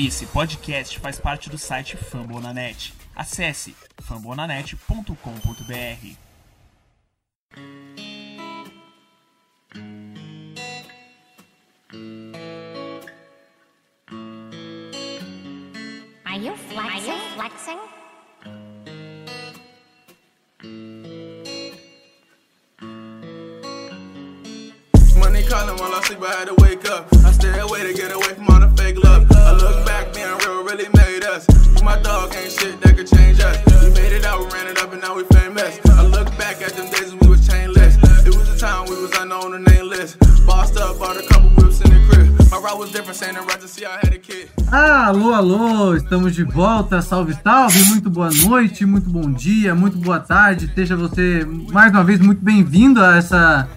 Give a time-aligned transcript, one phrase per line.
[0.00, 2.94] Esse podcast faz parte do site Fambonanet.
[3.16, 6.16] Acesse fambonanet.com.br.
[16.24, 17.18] Are you flexing?
[17.34, 17.78] flexing?
[25.18, 27.08] Money calling while I sleep, I had to wake up.
[27.24, 29.26] I stay away to get away from all the fake love.
[29.32, 29.87] I look
[30.68, 31.46] really made us.
[31.82, 33.56] My dog, ain't shit that could change us.
[33.82, 35.80] We made it out, ran it up, and now we famous.
[35.88, 37.96] I look back at them days when we was chainless.
[38.26, 40.16] It was the time we was unknown and nameless.
[40.44, 42.28] Bossed up, bought a couple whips in the crib.
[44.66, 45.06] A.
[45.06, 47.00] Alô, alô, estamos de volta.
[47.00, 50.70] Salve, salve, muito boa noite, muito bom dia, muito boa tarde.
[50.74, 53.68] Seja você mais uma vez muito bem-vindo a essa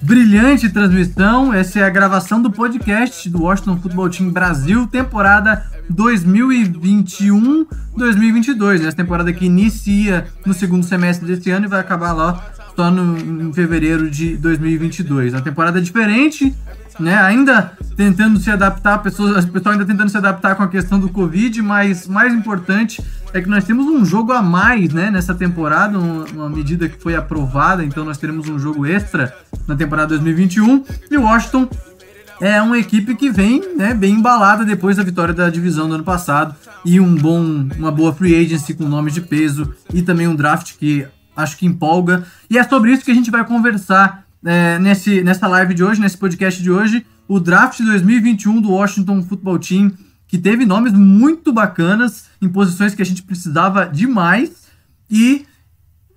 [0.00, 1.52] brilhante transmissão.
[1.52, 8.86] Essa é a gravação do podcast do Washington Football Team Brasil, temporada 2021-2022.
[8.86, 13.18] Essa temporada que inicia no segundo semestre desse ano e vai acabar lá só no,
[13.18, 15.34] em fevereiro de 2022.
[15.34, 16.54] A temporada é diferente,
[17.00, 17.16] né?
[17.16, 21.08] Ainda tentando se adaptar, pessoas, as pessoas ainda tentando se adaptar com a questão do
[21.08, 23.02] Covid, mas mais importante
[23.36, 27.14] é que nós temos um jogo a mais, né, nessa temporada, uma, medida que foi
[27.14, 31.68] aprovada, então nós teremos um jogo extra na temporada 2021 e o Washington
[32.40, 36.04] é uma equipe que vem né, bem embalada depois da vitória da divisão do ano
[36.04, 40.34] passado e um bom, uma boa free agency com nomes de peso e também um
[40.34, 41.06] draft que
[41.36, 42.24] acho que empolga.
[42.48, 46.00] E é sobre isso que a gente vai conversar é, nesse, nessa live de hoje,
[46.00, 49.92] nesse podcast de hoje, o draft 2021 do Washington Football Team,
[50.26, 54.66] que teve nomes muito bacanas em posições que a gente precisava demais
[55.10, 55.46] e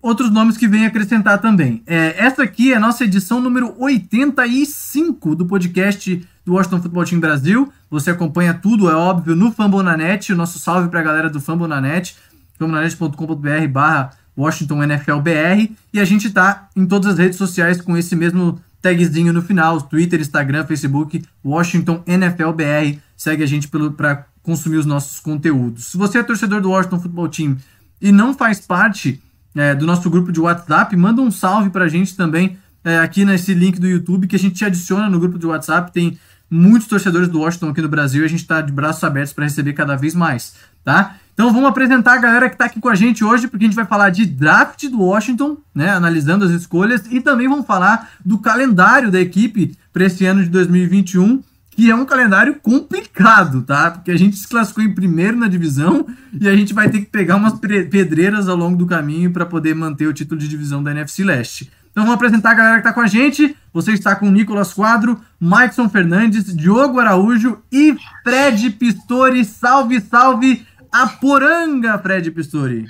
[0.01, 1.83] outros nomes que vem acrescentar também.
[1.85, 7.19] É, essa aqui é a nossa edição número 85 do podcast do Washington Football Team
[7.19, 7.71] Brasil.
[7.89, 10.33] Você acompanha tudo, é óbvio, no Fambonanet.
[10.33, 12.15] O nosso salve para a galera do Fambonanet,
[12.57, 15.71] fambonanet.com.br barra Washington NFL BR.
[15.93, 19.81] E a gente tá em todas as redes sociais com esse mesmo tagzinho no final,
[19.81, 22.97] Twitter, Instagram, Facebook, Washington NFL BR.
[23.19, 25.87] Segue a gente para consumir os nossos conteúdos.
[25.87, 27.57] Se você é torcedor do Washington Football Team
[28.01, 29.21] e não faz parte
[29.53, 33.53] é, do nosso grupo de WhatsApp, manda um salve pra gente também é, aqui nesse
[33.53, 35.91] link do YouTube que a gente te adiciona no grupo de WhatsApp.
[35.91, 36.17] Tem
[36.49, 39.43] muitos torcedores do Washington aqui no Brasil e a gente está de braços abertos para
[39.43, 40.55] receber cada vez mais,
[40.85, 41.17] tá?
[41.33, 43.75] Então vamos apresentar a galera que está aqui com a gente hoje, porque a gente
[43.75, 48.37] vai falar de draft do Washington, né, analisando as escolhas, e também vamos falar do
[48.37, 51.43] calendário da equipe para esse ano de 2021,
[51.79, 53.89] que é um calendário complicado, tá?
[53.89, 57.05] Porque a gente se classificou em primeiro na divisão e a gente vai ter que
[57.05, 60.91] pegar umas pedreiras ao longo do caminho para poder manter o título de divisão da
[60.91, 61.71] NFC Leste.
[61.89, 63.55] Então vamos apresentar a galera que está com a gente.
[63.73, 67.95] Você está com Nicolas Quadro, Maikson Fernandes, Diogo Araújo e
[68.25, 69.45] Fred Pistori.
[69.45, 70.67] Salve, salve!
[70.91, 72.87] A Poranga, Fred Pistori.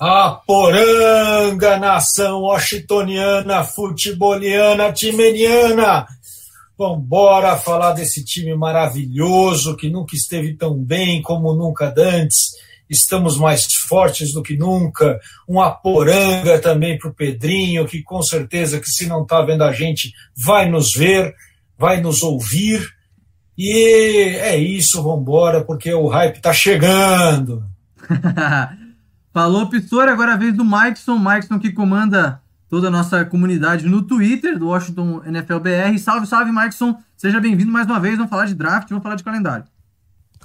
[0.00, 6.06] A Poranga, nação washingtoniana, futeboliana, timeniana.
[6.78, 12.52] Vambora falar desse time maravilhoso que nunca esteve tão bem como nunca antes.
[12.88, 15.18] Estamos mais fortes do que nunca.
[15.46, 19.72] Uma poranga também para o Pedrinho, que com certeza que se não está vendo a
[19.72, 21.34] gente, vai nos ver,
[21.76, 22.88] vai nos ouvir.
[23.56, 27.64] E é isso, vambora, porque o hype está chegando.
[29.34, 31.18] Falou, Pistor, agora é a vez do Mikeson.
[31.18, 35.98] Mikeson que comanda toda a nossa comunidade no Twitter do Washington NFL BR.
[35.98, 36.96] Salve, salve, Mikeson.
[37.16, 38.16] Seja bem-vindo mais uma vez.
[38.16, 39.64] Vamos falar de draft, vamos falar de calendário.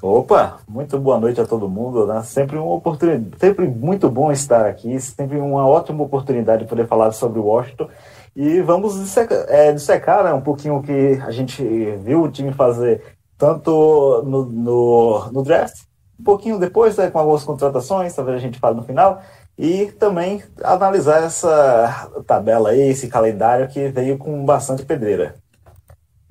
[0.01, 2.05] Opa, muito boa noite a todo mundo.
[2.05, 2.21] Né?
[2.23, 7.11] Sempre uma oportunidade, sempre muito bom estar aqui, sempre uma ótima oportunidade de poder falar
[7.11, 7.89] sobre o Washington.
[8.35, 11.63] E vamos dissecar, é, dissecar né, um pouquinho o que a gente
[12.03, 13.01] viu o time fazer
[13.37, 15.83] tanto no, no, no draft,
[16.19, 19.21] um pouquinho depois, né, com algumas contratações, talvez a gente fale no final,
[19.57, 25.35] e também analisar essa tabela aí, esse calendário que veio com bastante pedreira.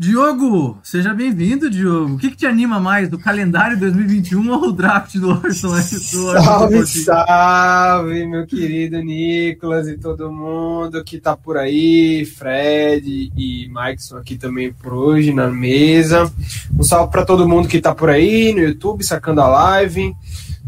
[0.03, 2.15] Diogo, seja bem-vindo, Diogo.
[2.15, 5.77] O que, que, te anima mais, do calendário 2021 ou o draft do Orson?
[5.77, 14.17] Salve, salve, meu querido Nicolas e todo mundo que tá por aí, Fred e Mikeson
[14.17, 16.29] aqui também por hoje na mesa.
[16.77, 20.13] Um salve para todo mundo que tá por aí no YouTube, sacando a live,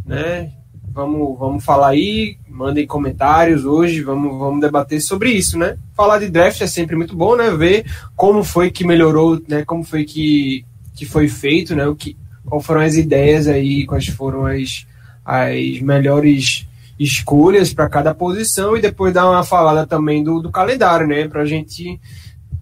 [0.07, 0.53] né?
[0.94, 5.76] Vamos, vamos falar aí, mandem comentários hoje, vamos, vamos debater sobre isso, né?
[5.93, 7.50] Falar de draft é sempre muito bom, né?
[7.50, 9.64] Ver como foi que melhorou, né?
[9.64, 10.64] Como foi que,
[10.94, 11.85] que foi feito, né?
[11.85, 14.87] O que, qual foram as ideias aí, quais foram as,
[15.25, 16.64] as melhores
[16.97, 21.26] escolhas para cada posição e depois dar uma falada também do, do calendário, né?
[21.26, 22.00] Para a gente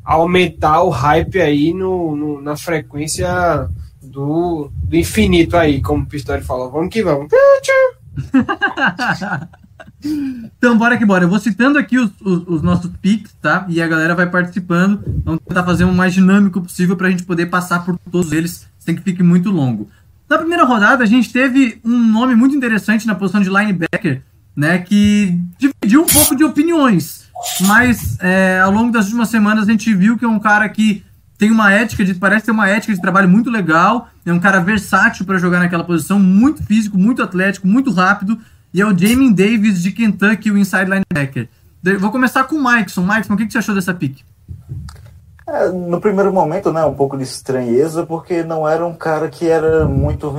[0.02, 3.68] aumentar o hype aí no, no, na frequência
[4.00, 6.70] do, do infinito aí, como o Pistori falou.
[6.70, 7.28] Vamos que vamos.
[10.04, 11.24] Então, bora que bora.
[11.24, 13.64] Eu vou citando aqui os, os, os nossos picks, tá?
[13.68, 15.00] E a galera vai participando.
[15.24, 18.96] Vamos tentar fazer o mais dinâmico possível pra gente poder passar por todos eles sem
[18.96, 19.88] que fique muito longo.
[20.28, 24.22] Na primeira rodada, a gente teve um nome muito interessante na posição de linebacker,
[24.56, 24.78] né?
[24.78, 27.30] Que dividiu um pouco de opiniões.
[27.60, 31.04] Mas é, ao longo das últimas semanas a gente viu que é um cara que
[31.42, 32.14] tem uma ética de.
[32.14, 34.06] Parece ter uma ética de trabalho muito legal.
[34.24, 38.38] É um cara versátil para jogar naquela posição, muito físico, muito atlético, muito rápido.
[38.72, 41.48] E é o Jamie Davis de Kentucky, o inside linebacker.
[41.98, 43.02] Vou começar com o Mikeson.
[43.02, 44.20] Mikeson, o que, que você achou dessa pick?
[45.48, 49.48] É, no primeiro momento, né, um pouco de estranheza, porque não era um cara que
[49.48, 50.30] era muito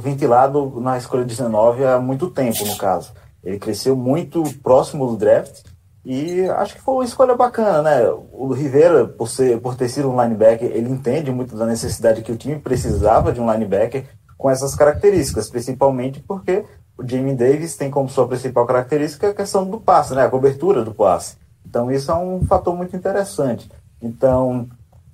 [0.00, 3.12] ventilado na escolha 19 há muito tempo, no caso.
[3.42, 5.71] Ele cresceu muito próximo do draft
[6.04, 8.10] e acho que foi uma escolha bacana, né?
[8.32, 12.32] O Rivera, por, ser, por ter sido um linebacker, ele entende muito da necessidade que
[12.32, 14.04] o time precisava de um linebacker
[14.36, 16.64] com essas características, principalmente porque
[16.98, 20.24] o Jamie Davis tem como sua principal característica a questão do passe, né?
[20.24, 21.36] A cobertura do passe.
[21.64, 23.70] Então isso é um fator muito interessante.
[24.00, 24.68] Então,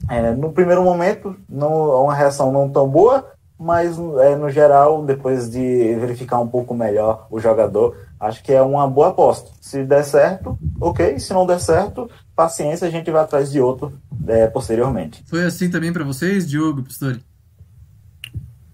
[0.08, 3.26] é, no primeiro momento, não, é uma reação não tão boa,
[3.58, 8.62] mas é, no geral, depois de verificar um pouco melhor o jogador, acho que é
[8.62, 9.50] uma boa aposta.
[9.61, 11.19] Se der certo, ok.
[11.19, 13.93] Se não der certo, paciência, a gente vai atrás de outro
[14.26, 15.23] é, posteriormente.
[15.26, 17.20] Foi assim também para vocês, Diogo Pistori?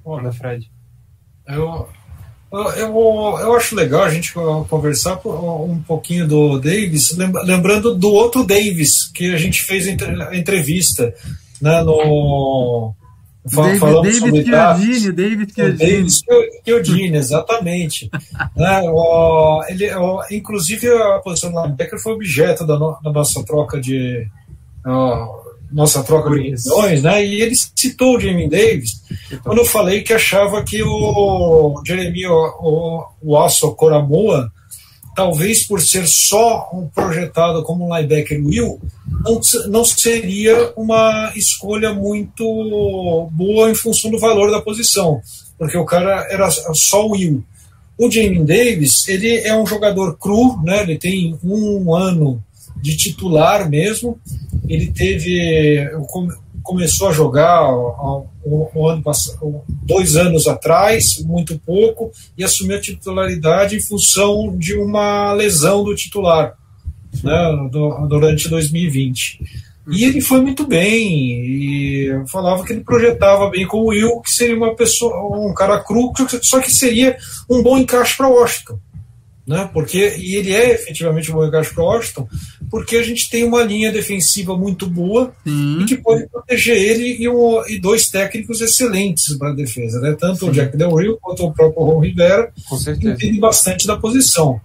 [0.04, 0.70] Olha, Fred,
[1.48, 1.88] eu,
[2.52, 4.34] eu, eu acho legal a gente
[4.68, 11.14] conversar um pouquinho do Davis, lembrando do outro Davis que a gente fez a entrevista
[11.60, 12.94] né, no
[13.44, 16.08] David, Falamos David Chiodini, David Chiodini.
[16.64, 18.10] Chiodini, exatamente.
[18.56, 23.44] né, ó, ele, ó, inclusive, a posição do linebacker foi objeto da, no, da nossa
[23.44, 24.26] troca de
[24.86, 27.24] ó, nossa troca de opiniões, né?
[27.24, 29.02] E ele citou o Jamie Davis
[29.42, 34.50] quando eu falei que achava que o Jeremy o, o Asso Coramoa
[35.14, 38.80] talvez por ser só um projetado como um linebacker will,
[39.24, 45.20] não, não seria uma escolha muito boa em função do valor da posição,
[45.58, 47.42] porque o cara era só will.
[47.96, 50.82] O Jamie Davis, ele é um jogador cru, né?
[50.82, 52.42] ele tem um ano
[52.82, 54.18] de titular mesmo,
[54.68, 55.88] ele teve
[56.64, 58.26] começou a jogar um,
[58.74, 59.02] um ano
[59.82, 65.94] dois anos atrás, muito pouco, e assumiu a titularidade em função de uma lesão do
[65.94, 66.54] titular
[67.22, 69.40] né, do, durante 2020.
[69.92, 74.56] E ele foi muito bem, e falava que ele projetava bem como eu, que seria
[74.56, 76.10] uma pessoa, um cara cru,
[76.42, 77.18] só que seria
[77.50, 78.78] um bom encaixe para Washington
[79.46, 79.68] né?
[79.72, 82.28] Porque e ele é efetivamente um encaixe para Washington,
[82.70, 85.82] porque a gente tem uma linha defensiva muito boa Sim.
[85.82, 90.16] e que pode proteger ele e, um, e dois técnicos excelentes para a defesa, né?
[90.18, 90.48] Tanto Sim.
[90.48, 92.50] o Jack Del Rio quanto o próprio Ron Rivera,
[92.98, 94.60] que entende bastante da posição.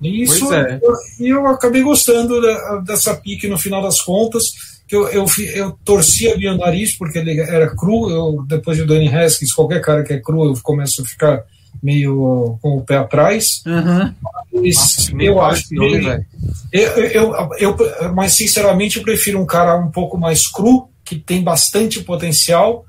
[0.00, 0.80] E isso é.
[0.80, 2.40] eu, eu acabei gostando
[2.84, 4.44] dessa pique no final das contas.
[4.86, 8.08] Que eu, eu, eu torcia o nariz porque ele era cru.
[8.08, 11.44] Eu, depois de Danny Haskins, qualquer cara que é cru, eu começo a ficar
[11.82, 13.62] meio com o pé atrás.
[13.66, 14.14] Uhum.
[14.52, 15.74] Mas Nossa, eu acho que.
[15.74, 16.26] Nome,
[16.72, 17.76] eu, eu, eu,
[18.14, 22.84] mas, sinceramente, eu prefiro um cara um pouco mais cru, que tem bastante potencial,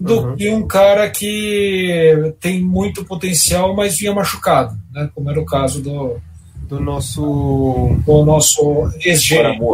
[0.00, 0.36] do uhum.
[0.36, 5.08] que um cara que tem muito potencial, mas vinha machucado, né?
[5.14, 6.20] como era o caso do,
[6.72, 8.90] do nosso do nosso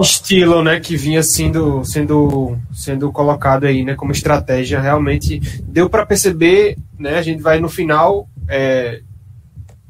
[0.00, 6.04] estilo, né, que vinha sendo sendo sendo colocado aí, né, como estratégia, realmente deu para
[6.04, 9.00] perceber, né, a gente vai no final é,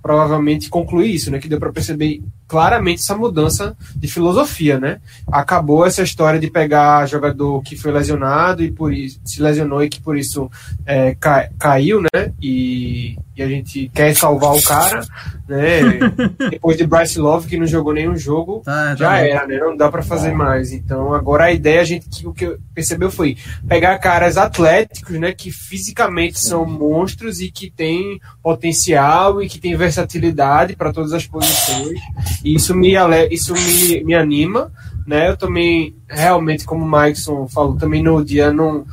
[0.02, 1.38] provavelmente concluir isso, né?
[1.38, 5.00] Que deu para perceber claramente essa mudança de filosofia, né?
[5.30, 9.88] Acabou essa história de pegar jogador que foi lesionado e por isso se lesionou e
[9.88, 10.50] que por isso
[10.86, 12.32] é, ca, caiu, né?
[12.40, 15.00] E, e, a gente quer salvar o cara,
[15.48, 15.80] né?
[16.50, 19.58] Depois de Bryce Love que não jogou nenhum jogo, já tá era, né?
[19.58, 20.72] Não dá para fazer mais.
[20.72, 25.32] Então agora a ideia a gente o que percebeu foi pegar caras atléticos, né?
[25.32, 31.26] Que fisicamente são monstros e que têm potencial e que têm versatilidade para todas as
[31.26, 31.98] posições
[32.44, 32.94] e isso me,
[33.30, 34.72] isso me, me anima,
[35.06, 35.30] né?
[35.30, 38.86] Eu também, realmente, como o Mikeson falou, também no dia não,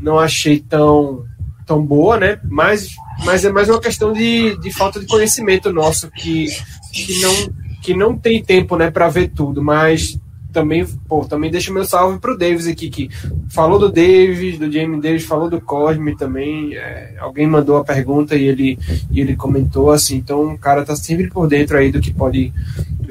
[0.00, 1.24] não achei tão,
[1.66, 2.38] tão boa, né?
[2.44, 2.88] Mas,
[3.24, 6.48] mas é mais uma questão de, de falta de conhecimento nosso, que,
[6.92, 7.52] que, não,
[7.82, 10.18] que não tem tempo, né, para ver tudo, mas
[10.52, 13.10] também, pô, também deixa meu salve pro Davis aqui, que
[13.48, 16.74] falou do Davis, do Jamie Davis, falou do Cosme também.
[16.74, 18.78] É, alguém mandou a pergunta e ele,
[19.10, 22.52] e ele comentou assim, então o cara tá sempre por dentro aí do que pode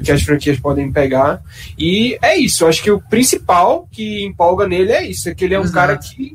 [0.02, 1.40] que as franquias podem pegar.
[1.78, 5.44] E é isso, eu acho que o principal que empolga nele é isso, é que
[5.44, 6.32] ele é um Exato, cara que,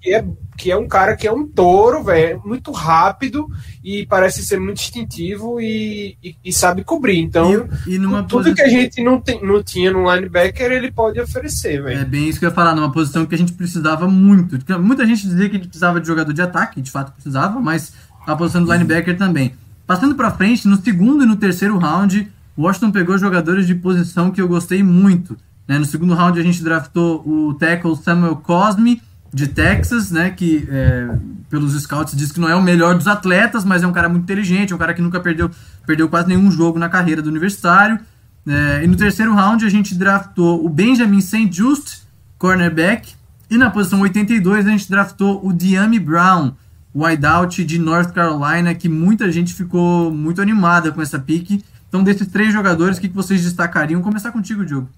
[0.00, 0.24] que é,
[0.56, 3.48] que é um cara que é um touro, velho, muito rápido
[3.82, 7.18] e parece ser muito instintivo e, e, e sabe cobrir.
[7.18, 8.54] Então, E, tudo posição.
[8.54, 12.00] que a gente não, tem, não tinha no linebacker, ele pode oferecer, velho.
[12.00, 14.58] É bem isso que eu ia falar, numa posição que a gente precisava muito.
[14.80, 17.92] Muita gente dizia que a gente precisava de jogador de ataque, de fato precisava, mas
[18.26, 19.54] a posição do linebacker também.
[19.86, 24.40] Passando pra frente, no segundo e no terceiro round, Washington pegou jogadores de posição que
[24.40, 25.36] eu gostei muito.
[25.66, 25.78] né?
[25.78, 29.02] No segundo round a gente draftou o tackle Samuel Cosme,
[29.34, 30.30] de Texas, né?
[30.30, 31.08] Que é,
[31.50, 34.22] pelos scouts diz que não é o melhor dos atletas, mas é um cara muito
[34.22, 35.50] inteligente, um cara que nunca perdeu,
[35.84, 37.98] perdeu quase nenhum jogo na carreira do universitário.
[38.46, 41.50] É, e no terceiro round a gente draftou o Benjamin St.
[41.50, 42.02] Just,
[42.38, 43.14] cornerback.
[43.50, 46.52] E na posição 82 a gente draftou o Diami Brown,
[46.94, 51.60] wideout de North Carolina, que muita gente ficou muito animada com essa pick.
[51.94, 54.02] Então, desses três jogadores, o que vocês destacariam?
[54.02, 54.88] Começar contigo, Diogo.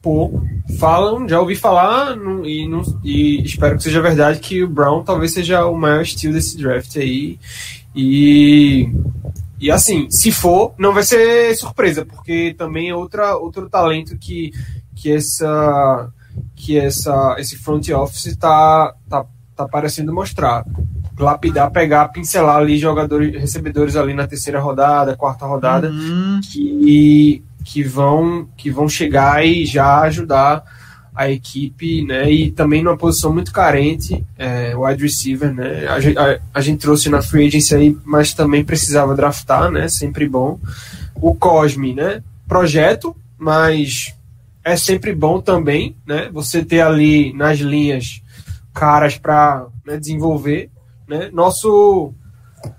[0.00, 0.40] Pô,
[0.78, 2.70] falam, já ouvi falar e,
[3.02, 6.96] e espero que seja verdade que o Brown talvez seja o maior estilo desse draft
[6.98, 7.36] aí.
[7.96, 8.88] E,
[9.58, 14.52] e assim, se for, não vai ser surpresa, porque também é outra, outro talento que,
[14.94, 16.12] que essa
[16.54, 19.26] que essa, esse front office tá, tá,
[19.64, 20.64] tá parecendo mostrar.
[21.18, 27.82] Lapidar, pegar, pincelar ali jogadores, recebedores ali na terceira rodada, quarta rodada Hum, que, que
[27.82, 30.64] vão que vão chegar e já ajudar
[31.14, 32.30] a equipe, né?
[32.30, 35.86] E também numa posição muito carente, é, wide receiver, né?
[35.86, 39.88] A, a, a gente trouxe na free agency aí, mas também precisava draftar, né?
[39.88, 40.58] Sempre bom.
[41.16, 42.22] O Cosme, né?
[42.48, 44.14] Projeto, mas
[44.64, 46.30] é sempre bom também, né?
[46.32, 48.22] Você ter ali nas linhas
[48.72, 49.66] caras para
[49.98, 50.70] desenvolver,
[51.08, 51.30] né?
[51.32, 52.14] Nosso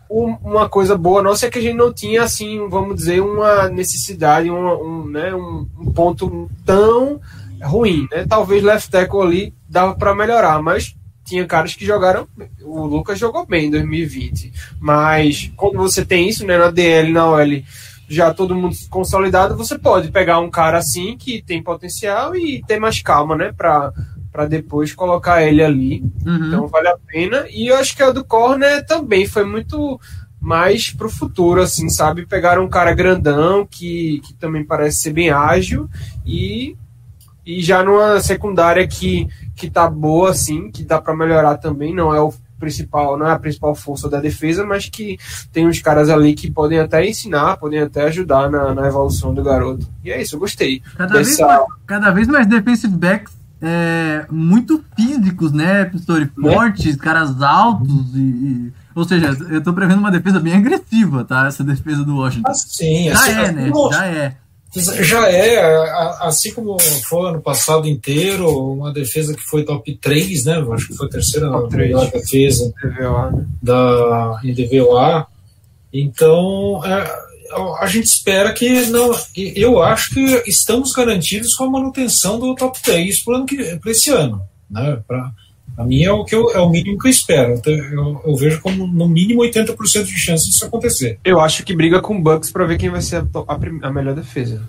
[0.10, 3.69] um- uma coisa boa nossa é que a gente não tinha assim, vamos dizer, uma
[3.69, 7.19] necessidade, um, um, né, um, um ponto tão
[7.63, 8.25] ruim, né?
[8.27, 12.27] Talvez left tackle ali dava para melhorar, mas tinha caras que jogaram,
[12.62, 17.29] o Lucas jogou bem em 2020, mas quando você tem isso, né, na DL, na
[17.29, 17.63] OL,
[18.10, 22.79] já todo mundo consolidado, você pode pegar um cara assim que tem potencial e ter
[22.79, 23.93] mais calma, né, para
[24.31, 26.03] para depois colocar ele ali.
[26.25, 26.47] uhum.
[26.47, 27.45] Então vale a pena.
[27.50, 30.00] E eu acho que a do Corner também foi muito
[30.39, 32.25] mais pro futuro, assim, sabe?
[32.25, 35.88] Pegaram um cara grandão que, que também parece ser bem ágil
[36.25, 36.75] e,
[37.45, 41.93] e já numa secundária que, que tá boa, assim, que dá para melhorar também.
[41.93, 45.17] Não é o principal, não é a principal força da defesa, mas que
[45.51, 49.43] tem uns caras ali que podem até ensinar, podem até ajudar na, na evolução do
[49.43, 49.88] garoto.
[50.03, 50.81] E é isso, eu gostei.
[50.95, 56.30] Cada, vez dessa- mais, cada vez mais defensive backs é, muito físicos, né, Pistori?
[56.39, 61.46] Fortes, caras altos e, e- Ou seja, eu tô prevendo uma defesa bem agressiva, tá?
[61.48, 62.50] Essa defesa do Washington.
[62.50, 63.72] Ah, sim, Já assim, é, né?
[63.91, 64.38] Já é.
[65.03, 65.89] Já é,
[66.22, 70.65] assim como foi ano passado inteiro, uma defesa que foi top 3, né?
[70.72, 71.89] Acho que foi a terceira Top três.
[71.89, 73.46] melhor defesa TVA, né?
[73.62, 75.27] da NDVOA.
[75.94, 77.30] Então, é,
[77.79, 79.12] a gente espera que não.
[79.36, 84.41] Eu acho que estamos garantidos com a manutenção do top 3 para esse ano.
[84.70, 85.00] Né?
[85.08, 87.53] Para mim é o, que eu, é o mínimo que eu espero.
[87.53, 91.20] Então, Eu, eu vejo como no mínimo 80% de chance disso acontecer.
[91.24, 93.91] Eu acho que briga com o Bucks pra ver quem vai ser a, a a
[93.91, 94.62] melhor defesa.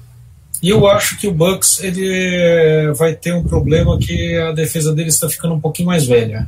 [0.62, 5.08] E eu acho que o Bucks ele vai ter um problema que a defesa dele
[5.08, 6.46] está ficando um pouquinho mais velha.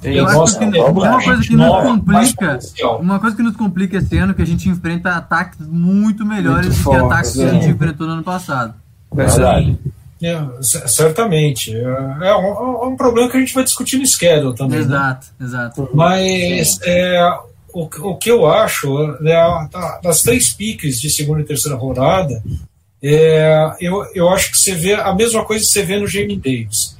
[0.00, 2.58] Tem Eu Nossa, acho que é uma coisa que nos nova, mais complica.
[3.00, 6.66] Uma coisa que nos complica esse ano é que a gente enfrenta ataques muito melhores
[6.66, 7.50] Muito do que ataques que a é.
[7.52, 8.74] gente enfrentou no ano passado.
[9.14, 9.78] Verdade.
[10.20, 10.40] É,
[10.86, 11.74] certamente.
[11.74, 14.78] É, é um, é um problema que a gente vai discutir no schedule também.
[14.80, 14.84] né?
[14.84, 15.88] Exato, exato.
[15.94, 17.30] Mas é,
[17.72, 19.34] o, o que eu acho, né,
[19.72, 22.42] da- das três piques de segunda e terceira rodada,
[23.02, 26.36] é, eu, eu acho que você vê a mesma coisa que você vê no Jamie
[26.36, 26.96] Davis.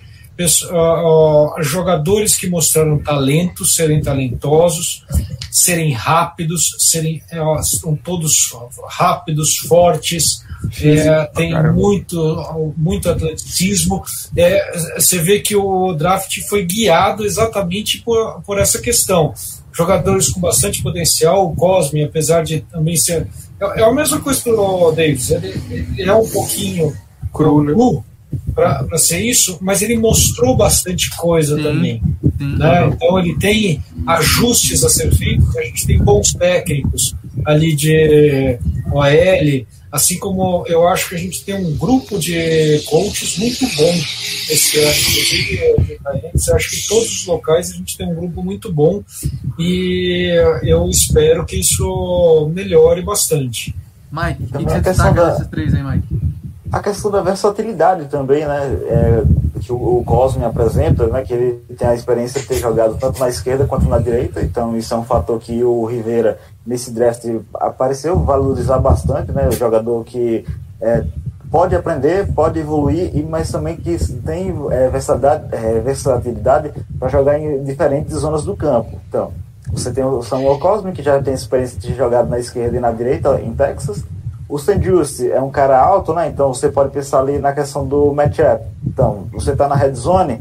[0.71, 5.05] Ah, jogadores que mostraram talento, serem talentosos,
[5.51, 8.53] serem rápidos, serem ó, são todos
[8.89, 10.43] rápidos, fortes,
[10.81, 14.03] é, tem muito, muito atleticismo.
[14.37, 19.35] É, você vê que o draft foi guiado exatamente por, por essa questão.
[19.73, 23.27] Jogadores com bastante potencial, o Cosme, apesar de também ser.
[23.63, 25.63] É, é a mesma coisa que o Davis, ele,
[25.97, 26.93] ele é um pouquinho
[27.33, 27.73] Cru, né?
[27.73, 28.05] cru
[28.55, 31.63] para ser isso, mas ele mostrou bastante coisa Sim.
[31.63, 32.03] também.
[32.39, 32.57] Sim.
[32.57, 32.87] Né?
[32.89, 37.15] Então ele tem ajustes a ser feitos, a gente tem bons técnicos
[37.45, 38.59] ali de
[38.91, 43.95] OL, assim como eu acho que a gente tem um grupo de coaches muito bom
[44.51, 45.61] esse ano, inclusive
[46.49, 49.03] eu acho que em todos os locais a gente tem um grupo muito bom
[49.59, 50.33] e
[50.63, 53.75] eu espero que isso melhore bastante.
[54.11, 56.33] Mike, o que, você a questão destaca da- desses três aí, Mike?
[56.73, 58.79] a questão da versatilidade também, né?
[58.87, 59.23] É,
[59.61, 61.23] que o, o Cosme apresenta, né?
[61.23, 64.75] Que ele tem a experiência de ter jogado tanto na esquerda quanto na direita, então
[64.77, 69.49] isso é um fator que o Rivera, nesse draft, apareceu valorizar bastante, né?
[69.49, 70.45] O jogador que
[70.81, 71.05] é,
[71.51, 77.63] pode aprender, pode evoluir, e mas também que tem é, versatilidade, é, para jogar em
[77.63, 78.99] diferentes zonas do campo.
[79.09, 79.33] Então,
[79.71, 82.91] você tem o Samuel Cosme, que já tem experiência de jogar na esquerda e na
[82.93, 84.05] direita em Texas.
[84.49, 84.83] O St.
[84.83, 86.29] Just é um cara alto, né?
[86.29, 88.65] Então você pode pensar ali na questão do matchup.
[88.87, 90.41] Então, você está na red zone,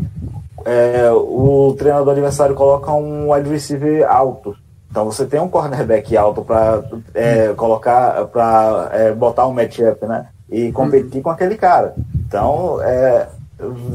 [0.65, 4.55] é, o treinador adversário coloca um wide receiver alto.
[4.91, 6.83] Então você tem um cornerback alto para
[7.55, 10.27] colocar, para botar um matchup, né?
[10.49, 11.95] E competir com aquele cara.
[12.27, 13.29] Então, é,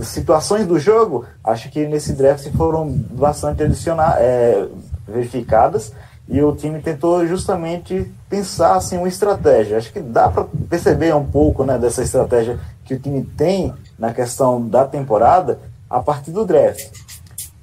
[0.02, 4.66] situações do jogo, acho que nesse draft foram bastante adicionar, é,
[5.06, 5.92] verificadas
[6.28, 9.76] e o time tentou justamente pensar assim uma estratégia.
[9.76, 14.12] Acho que dá para perceber um pouco né, dessa estratégia que o time tem na
[14.12, 16.88] questão da temporada a partir do draft.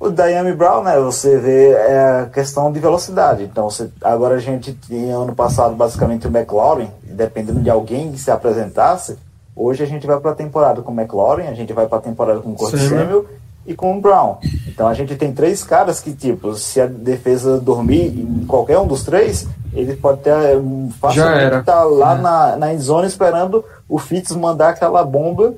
[0.04, 3.44] O Diami Brown, né, você vê é a questão de velocidade.
[3.44, 8.20] Então, você, agora a gente tinha ano passado basicamente o McLaurin, dependendo de alguém que
[8.20, 9.18] se apresentasse.
[9.56, 12.02] Hoje a gente vai para a temporada com o McLaurin, a gente vai para a
[12.02, 13.00] temporada com o Curtis né?
[13.00, 13.26] Samuel
[13.66, 14.40] e com o Brown.
[14.68, 18.88] Então a gente tem três caras que, tipo, se a defesa dormir em qualquer um
[18.88, 21.64] dos três, ele pode ter um, facilmente era.
[21.64, 25.54] tá lá na, na endzone esperando o Fitz mandar aquela bomba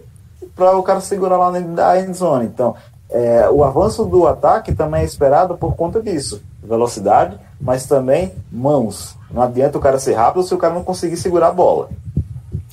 [0.56, 2.46] para o cara segurar lá da endzone.
[2.46, 2.75] Então,
[3.15, 6.41] é, o avanço do ataque também é esperado por conta disso.
[6.62, 9.15] Velocidade, mas também mãos.
[9.31, 11.89] Não adianta o cara ser rápido se o cara não conseguir segurar a bola.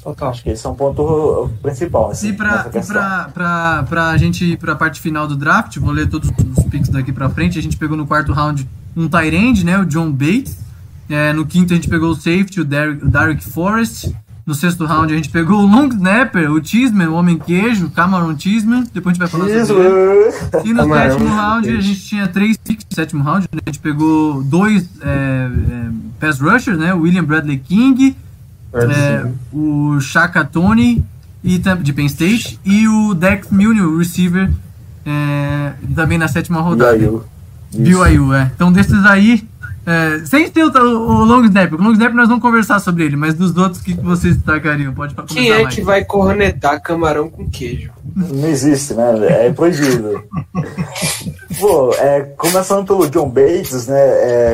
[0.02, 0.30] Total.
[0.30, 4.56] Acho que esse é um ponto principal E pra, nessa e pra, pra gente ir
[4.56, 7.56] pra parte final do draft, vou ler todos os picks daqui pra frente.
[7.56, 9.78] A gente pegou no quarto round um Tyrande, né?
[9.78, 10.58] O John Bates.
[11.08, 14.12] É, no quinto a gente pegou o safety, o Derek, o Derek Forrest.
[14.44, 17.90] No sexto round a gente pegou o long snapper, o Cheeseman, o homem queijo, o
[17.90, 18.84] Cameron Cheeseman.
[18.92, 20.28] Depois a gente vai falar sobre ele.
[20.28, 20.66] Isso.
[20.66, 23.49] E no Camarão, sétimo round a gente tinha três picks no sétimo round.
[23.52, 23.61] né?
[23.64, 26.92] A gente pegou dois é, é, pass rushers, né?
[26.92, 28.16] O William Bradley King,
[28.75, 31.04] é, o Shaka Tony
[31.45, 34.50] e, de Penn State e o Dex Milne, o receiver,
[35.06, 36.99] é, também na sétima rodada.
[36.99, 37.25] BYU.
[37.73, 38.50] BYU, é.
[38.54, 39.47] Então desses aí,
[39.84, 43.16] é, sem ter o, o Long Snap, o Long Snap nós vamos conversar sobre ele,
[43.16, 44.95] mas dos outros, o que que vocês destacariam?
[44.95, 45.75] Pode começar Quem é mais.
[45.75, 47.90] que vai cornetar camarão com queijo?
[48.14, 49.47] Não existe, né?
[49.47, 50.23] É proibido.
[51.58, 54.00] Pô, é, começando pelo John Bates, né?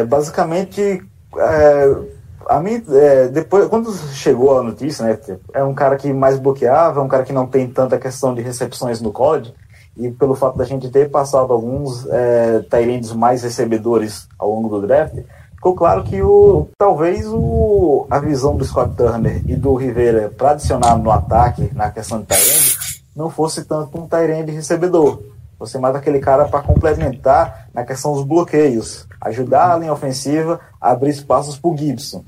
[0.01, 1.03] É, basicamente,
[1.37, 1.97] é,
[2.49, 5.19] a mim, é, depois, quando chegou a notícia, né?
[5.53, 8.41] É um cara que mais bloqueava, é um cara que não tem tanta questão de
[8.41, 9.53] recepções no college.
[9.99, 12.63] E pelo fato da gente ter passado alguns é,
[13.17, 15.17] mais recebedores ao longo do draft,
[15.57, 20.53] ficou claro que o, talvez o, a visão do Scott Turner e do Rivera para
[20.53, 22.79] adicionar no ataque, na questão de Tyrande,
[23.17, 25.21] não fosse tanto um Tyrande recebedor.
[25.59, 30.93] Você mata aquele cara para complementar na questão dos bloqueios, ajudar a linha ofensiva a
[30.93, 32.25] abrir espaços para o Gibson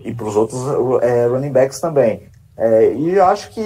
[0.00, 0.60] e para os outros
[1.00, 2.24] é, running backs também.
[2.56, 3.62] É, e eu acho que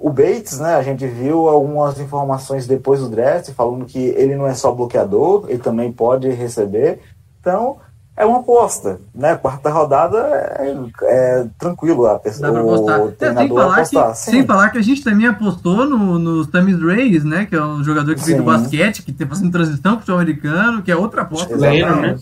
[0.00, 4.46] o Bates, né, a gente viu algumas informações depois do draft falando que ele não
[4.46, 7.00] é só bloqueador, ele também pode receber.
[7.40, 7.78] Então,
[8.16, 9.36] é uma aposta, né?
[9.36, 12.98] Quarta rodada é, é tranquilo a pessoa, Dá pra o apostar.
[12.98, 14.10] É, sem, treinador falar apostar.
[14.10, 14.30] que, sim.
[14.30, 17.46] sem falar que a gente também apostou no, no Tamis Reyes, né?
[17.46, 20.82] Que é um jogador que veio do basquete, que tá fazendo transição pro futebol americano,
[20.82, 21.54] que é outra aposta.
[21.54, 22.00] Exatamente.
[22.00, 22.18] Né?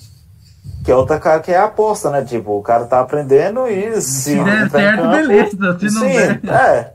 [0.86, 2.22] Que é outra cara que é a aposta, né?
[2.24, 5.78] Tipo, o cara tá aprendendo e se, Se der certo, campo- beleza.
[5.80, 6.40] Se não Sim, der.
[6.48, 6.92] é.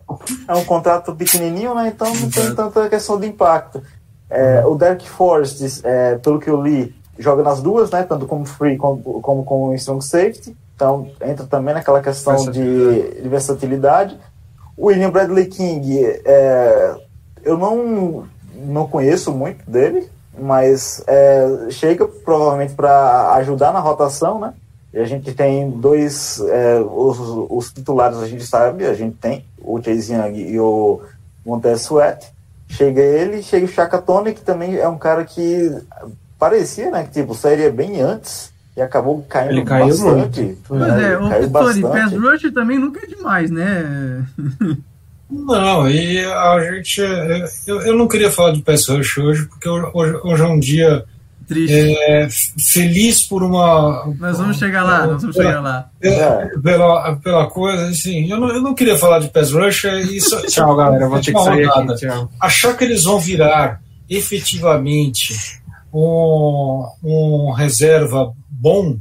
[0.47, 1.91] É um contrato pequenininho, né?
[1.93, 3.83] Então não tem tanta questão de impacto.
[4.29, 8.03] É, o Derek Forrest, é, pelo que eu li, joga nas duas, né?
[8.03, 10.55] Tanto como free como, como como strong safety.
[10.73, 14.17] Então entra também naquela questão de, de versatilidade.
[14.77, 16.95] O William Bradley King, é,
[17.43, 18.23] eu não,
[18.55, 24.53] não conheço muito dele, mas é, chega provavelmente para ajudar na rotação, né?
[24.93, 27.17] E a gente tem dois, é, os,
[27.49, 31.01] os titulares a gente sabe, a gente tem o Chase Young e o
[31.45, 32.27] Montez Sweat.
[32.67, 35.71] Chega ele, chega o Chaka Tony, que também é um cara que
[36.37, 40.41] parecia, né, que tipo, sairia bem antes e acabou caindo Ele caiu bastante.
[40.41, 40.61] muito.
[40.67, 41.81] Pois né, é, o caiu bastante.
[41.81, 44.25] Pass Rusher também nunca é demais, né?
[45.31, 46.99] Não, e a gente.
[47.65, 51.05] Eu, eu não queria falar de pass rush hoje, porque hoje, hoje é um dia
[51.47, 51.73] Triste.
[51.73, 52.27] é,
[52.73, 54.05] feliz por uma.
[54.19, 55.89] Nós vamos chegar lá, nós vamos chegar lá.
[56.01, 60.01] É, pela, pela coisa, assim, eu não, eu não queria falar de pass rush, é
[60.01, 61.07] isso, Tchau, galera.
[61.07, 61.93] Vou ter que sair Rodada.
[61.93, 62.05] aqui.
[62.07, 62.29] Tchau.
[62.39, 65.33] achar que eles vão virar efetivamente
[65.93, 68.97] um, um reserva bom,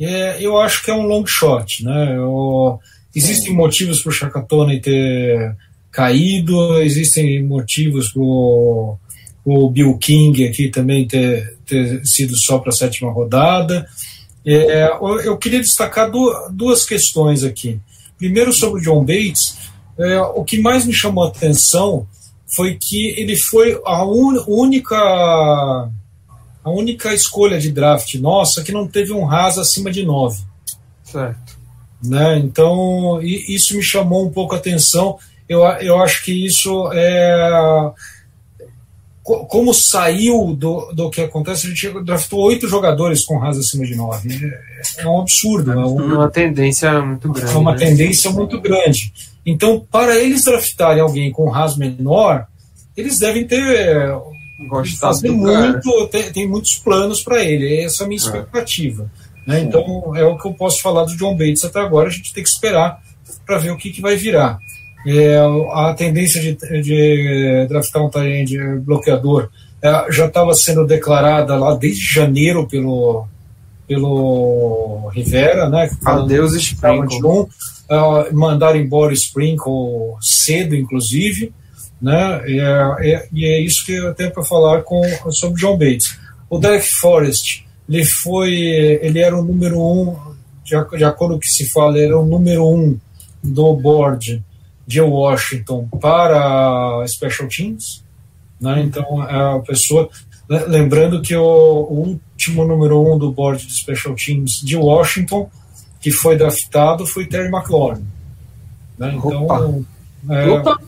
[0.00, 2.16] é, eu acho que é um long shot, né?
[2.16, 2.78] Eu-
[3.14, 5.56] Existem motivos para o Chacatone ter
[5.90, 12.76] caído, existem motivos para o Bill King aqui também ter, ter sido só para a
[12.76, 13.86] sétima rodada.
[14.44, 14.90] É,
[15.24, 16.10] eu queria destacar
[16.50, 17.80] duas questões aqui.
[18.18, 19.56] Primeiro, sobre o John Bates,
[19.98, 22.06] é, o que mais me chamou a atenção
[22.54, 28.86] foi que ele foi a un, única a única escolha de draft nossa que não
[28.88, 30.42] teve um RAS acima de 9.
[31.02, 31.43] Certo.
[32.04, 32.38] Né?
[32.38, 35.18] Então, isso me chamou um pouco a atenção.
[35.48, 37.92] Eu, eu acho que isso é.
[39.22, 43.94] Como saiu do, do que acontece, a gente draftou oito jogadores com RAS acima de
[43.94, 44.28] 9.
[44.98, 45.72] É, é um absurdo.
[45.72, 47.52] É, um, uma tendência muito grande.
[47.52, 47.78] É uma né?
[47.78, 49.14] tendência muito grande.
[49.46, 52.46] Então, para eles draftarem alguém com RAS menor,
[52.94, 54.14] eles devem ter
[54.68, 57.82] Gostado fazer muito, tem, tem, muitos planos para ele.
[57.82, 59.10] Essa é a minha expectativa.
[59.20, 59.23] É.
[59.46, 59.60] Né?
[59.60, 62.08] Então, é o que eu posso falar do John Bates até agora.
[62.08, 63.00] A gente tem que esperar
[63.46, 64.58] para ver o que, que vai virar.
[65.06, 65.36] É,
[65.72, 68.08] a tendência de, de draftar um
[68.44, 69.50] de bloqueador
[69.82, 73.26] é, já estava sendo declarada lá desde janeiro pelo,
[73.86, 75.90] pelo Rivera, né?
[76.04, 77.20] Adeus Sprinkle.
[77.22, 81.52] Um, uh, mandaram embora o Sprinkle cedo, inclusive
[82.04, 82.42] né?
[82.46, 85.02] E é, é, é isso que eu tenho para falar com,
[85.32, 86.18] sobre John Bates.
[86.50, 88.52] O Derek Forrest, ele foi,
[89.02, 90.16] ele era o número um,
[90.64, 92.98] de, de acordo com o que se fala, ele era o número um
[93.42, 94.42] do board
[94.86, 98.04] de Washington para Special Teams,
[98.60, 98.82] né?
[98.82, 100.08] Então a pessoa,
[100.48, 105.50] lembrando que o, o último número um do board de Special Teams de Washington
[106.00, 108.04] que foi draftado foi Terry McLaurin,
[108.98, 109.14] né?
[109.14, 109.80] Então Opa.
[110.30, 110.78] É, Opa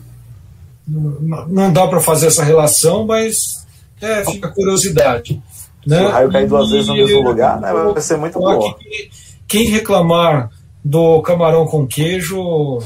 [0.87, 3.65] não dá para fazer essa relação, mas
[4.01, 5.41] é, fica curiosidade.
[5.87, 5.99] Né?
[5.99, 8.75] Se o raio cair duas vezes no mesmo lugar, né, vai ser muito bom.
[9.47, 10.49] Quem reclamar
[10.83, 12.79] do camarão com queijo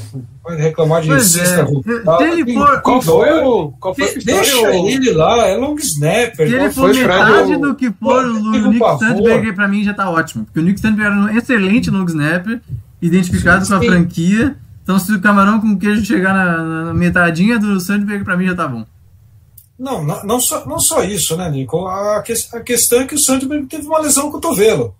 [0.44, 1.62] vai reclamar de Pois sexta é.
[1.62, 2.18] rodada.
[2.18, 3.72] Se ele Tem- for- Qual foi o.
[3.80, 6.48] Qual foi o De- Deixa ele lá, é long snapper.
[6.48, 8.98] Se ele for metade o- do que for o, Rodrigo Nick Pavor.
[8.98, 10.44] Sandberg, pra mim já tá ótimo.
[10.44, 12.60] Porque o Nick Sandberg era um excelente long snapper,
[13.00, 13.86] identificado com a Sim.
[13.86, 14.56] franquia.
[14.82, 18.54] Então se o camarão com queijo chegar na, na metadinha do Sandberg, pra mim já
[18.54, 18.84] tá bom.
[19.78, 21.86] Não, não, não só, não só isso, né, Nico?
[21.86, 24.94] A, que- a questão é que o Sandberg teve uma lesão no cotovelo.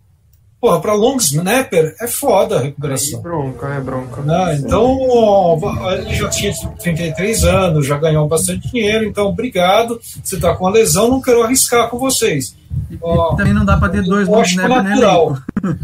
[0.60, 3.20] Porra, pra long snapper é foda a recuperação.
[3.20, 4.22] bronca, é bronca.
[4.22, 4.56] né?
[4.60, 5.58] Então, ó,
[5.92, 10.00] ele já tinha 33 anos, já ganhou bastante dinheiro, então obrigado.
[10.22, 12.54] Você está com uma lesão, não quero arriscar com vocês.
[13.00, 15.42] Ó, E também não dá pra ter dois long snapper elenco.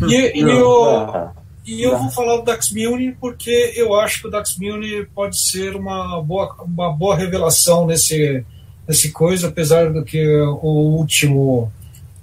[0.09, 1.29] E, e Não, eu,
[1.66, 5.37] e eu vou falar do Dax Milne porque eu acho que o Dax Milne pode
[5.51, 8.44] ser uma boa, uma boa revelação nesse,
[8.88, 11.70] nesse coisa, apesar do que o último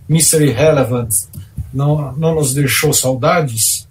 [0.09, 1.09] Mystery Relevant
[1.73, 3.87] não, não nos deixou saudades.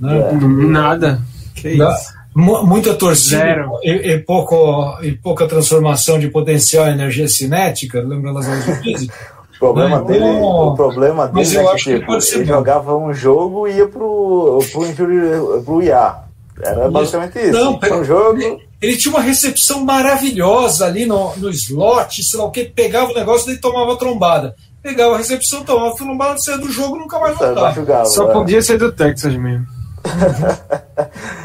[0.00, 0.18] Né?
[0.18, 0.32] É.
[0.34, 1.22] Nada.
[1.54, 2.12] Que isso.
[2.34, 3.70] mu- Muita torcida Zero.
[3.82, 8.74] e, e pouco, e pouca transformação de potencial em energia cinética, lembrando as aulas de
[8.82, 9.14] física.
[9.56, 12.44] O problema Não, dele, o problema dele eu é que, que tipo, ele bom.
[12.44, 16.14] jogava um jogo e ia pro, pro, injury, pro IA.
[16.62, 17.52] Era basicamente isso.
[17.52, 18.60] Não, Tinha um jogo.
[18.80, 23.14] Ele tinha uma recepção maravilhosa ali no, no slot, sei lá o que, pegava o
[23.14, 24.54] negócio e tomava trombada.
[24.82, 28.04] Pegava a recepção, tomava trombada, saia do jogo nunca mais voltava.
[28.04, 28.32] Só é.
[28.32, 29.66] podia ser do Texas mesmo.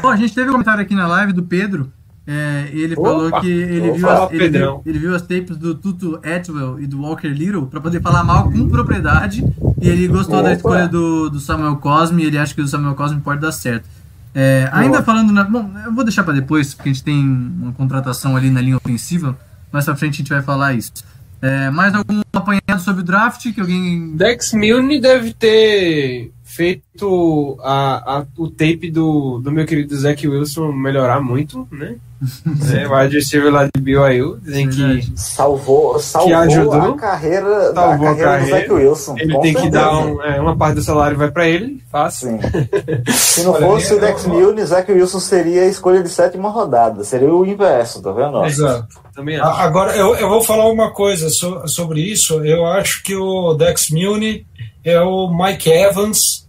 [0.00, 1.90] Bom, a gente teve um comentário aqui na live do Pedro.
[2.26, 3.08] é, ele Opa!
[3.08, 6.80] falou que ele Opa, viu, as, ele, viu, ele viu as tapes do Tutu Atwell
[6.80, 9.42] e do Walker Little pra poder falar mal com propriedade.
[9.80, 12.94] E ele gostou da escolha do, do Samuel Cosme e ele acha que o Samuel
[12.94, 13.88] Cosme pode dar certo.
[14.34, 15.44] É, ainda falando na.
[15.44, 18.76] Bom, eu vou deixar pra depois, porque a gente tem uma contratação ali na linha
[18.76, 19.36] ofensiva.
[19.70, 20.92] Mais pra frente a gente vai falar isso.
[21.40, 24.16] É, mais algum apanhado sobre o draft que alguém.
[24.16, 30.70] Dex Milne deve ter feito a, a- o tape do, do meu querido Zach Wilson
[30.72, 31.96] melhorar muito, né?
[32.72, 35.12] é, o receiver lá de BYU, dizem que.
[35.16, 36.72] Salvou, salvou ajudou.
[36.74, 38.58] a carreira, Salvou a a carreira do carreira.
[38.60, 39.14] Zach Wilson.
[39.18, 42.28] ele tem que dar um- é, uma parte do salário vai pra ele, fácil.
[42.30, 42.38] Sim.
[43.12, 47.02] Se não Olha, fosse o Dex Milne, Zach Wilson seria a escolha de sétima rodada.
[47.02, 48.44] Seria o inverso, tá vendo?
[48.44, 48.86] Exato.
[49.14, 49.48] Também acho.
[49.50, 52.44] A- Agora, eu, eu vou falar uma coisa so- sobre isso.
[52.44, 54.46] Eu acho que o Dex Milne
[54.84, 56.41] é o Mike Evans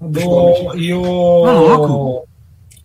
[0.00, 1.42] do, e o.
[1.44, 2.26] Tá louco?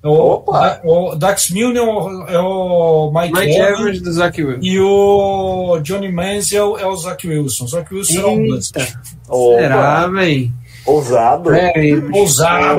[0.03, 0.81] é o, Opa!
[0.83, 4.59] o Dax Milne é o, é o Mike, Mike Evans, do Zach Wilson.
[4.61, 7.67] e o Johnny Manziel é o Zach Wilson.
[7.67, 8.45] Zach Wilson é um.
[8.53, 10.51] Eita, Opa, será, véi?
[10.85, 11.49] Ousado.
[11.49, 12.75] Peraí, Ousado.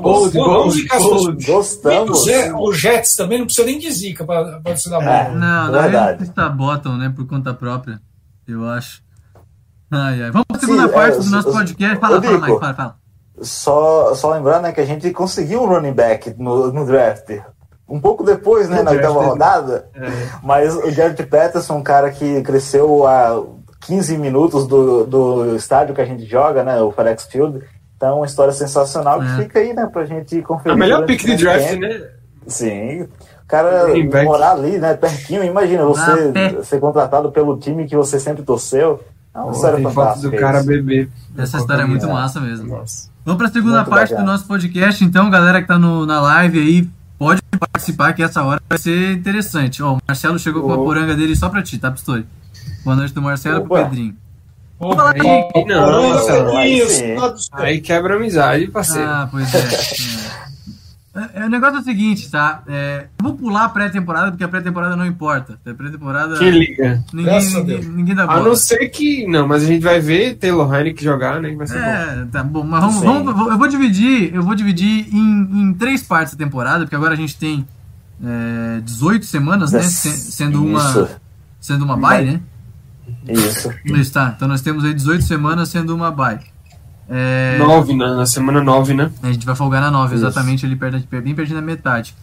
[0.00, 0.76] Gostamos.
[0.80, 2.20] Ficar Gold, Gostamos.
[2.22, 5.04] O Jet- O Jets também não precisa nem de zica para se dar É.
[5.04, 5.34] mal.
[5.34, 5.72] Não, Verdade.
[5.72, 7.12] na verdade está Bottom, né?
[7.14, 8.00] Por conta própria,
[8.48, 9.02] eu acho.
[9.90, 10.30] Ai, ai.
[10.30, 12.00] Vamos para a segunda Sim, parte é, do nosso os- podcast.
[12.00, 12.38] Fala, fala.
[12.38, 12.96] Mike, fala, fala.
[13.40, 17.30] Só, só lembrar né, que a gente conseguiu um running back no, no draft.
[17.88, 19.26] Um pouco depois, né, No na oitava né?
[19.26, 19.88] rodada.
[19.94, 20.08] É.
[20.42, 23.42] Mas o Jared Patterson, um cara que cresceu a
[23.80, 27.64] 15 minutos do, do estádio que a gente joga, né, o FedEx Field.
[27.96, 29.26] Então, uma história sensacional É.
[29.26, 30.72] que fica aí, né, pra gente conferir.
[30.72, 32.02] A melhor pick de draft, né?
[32.46, 33.02] Sim.
[33.02, 33.88] O cara
[34.24, 36.10] morar ali, né, pertinho, imagina você
[36.60, 39.00] Ah, ser contratado pelo time que você sempre torceu.
[39.34, 40.30] É uma Pô, história foto fantástica.
[40.30, 41.08] do cara bebê.
[41.36, 42.08] Essa história é muito É.
[42.12, 42.68] massa mesmo.
[42.76, 43.09] Nossa.
[43.24, 44.26] Vamos para a segunda Muito parte bacana.
[44.26, 48.42] do nosso podcast, então, galera que tá no, na live aí, pode participar que essa
[48.42, 49.82] hora vai ser interessante.
[49.82, 52.26] Ó, o Marcelo chegou com a poranga dele só pra ti, tá, Pistori?
[52.82, 53.84] Boa noite do Marcelo e pro Opa.
[53.84, 54.16] Pedrinho.
[54.78, 56.56] Porra, aí, não.
[56.56, 57.58] Aí lá do céu.
[57.58, 59.06] Aí quebra a amizade, parceiro.
[59.06, 60.40] Ah, pois é.
[61.12, 62.62] É, é, o negócio é o seguinte, tá?
[62.68, 65.58] É, eu vou pular a pré-temporada, porque a pré-temporada não importa.
[65.66, 66.38] A pré-temporada.
[66.38, 67.02] Quem liga?
[67.12, 67.94] Ninguém, Graças a ninguém, Deus.
[67.96, 68.48] ninguém dá A bola.
[68.48, 69.26] não ser que.
[69.26, 71.50] Não, mas a gente vai ver Taylor Heineken jogar, né?
[71.50, 71.84] que Vai ser bom.
[71.84, 76.00] É, tá bom, mas vamos, vamos- eu vou dividir, eu vou dividir em, em três
[76.02, 77.66] partes da temporada, porque agora a gente tem
[78.24, 79.82] é, 18 semanas, né?
[79.82, 81.08] se- Sendo uma, Isso.
[81.60, 82.40] sendo uma bye, né?
[83.28, 83.68] Isso.
[83.84, 84.32] Isso, tá.
[84.36, 86.38] Então nós temos aí 18 semanas sendo uma bye.
[87.12, 89.10] É, Nove, na, na semana nove, né?
[89.20, 90.24] a gente vai folgar na 9, Isso.
[90.24, 92.14] exatamente, ali perto, bem pertinho da metade.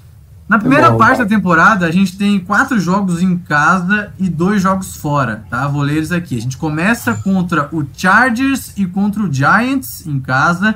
[0.47, 1.23] Na primeira bom, parte tá.
[1.23, 5.67] da temporada, a gente tem quatro jogos em casa e dois jogos fora, tá?
[5.67, 6.38] Vou ler eles aqui.
[6.38, 10.76] A gente começa contra o Chargers e contra o Giants em casa,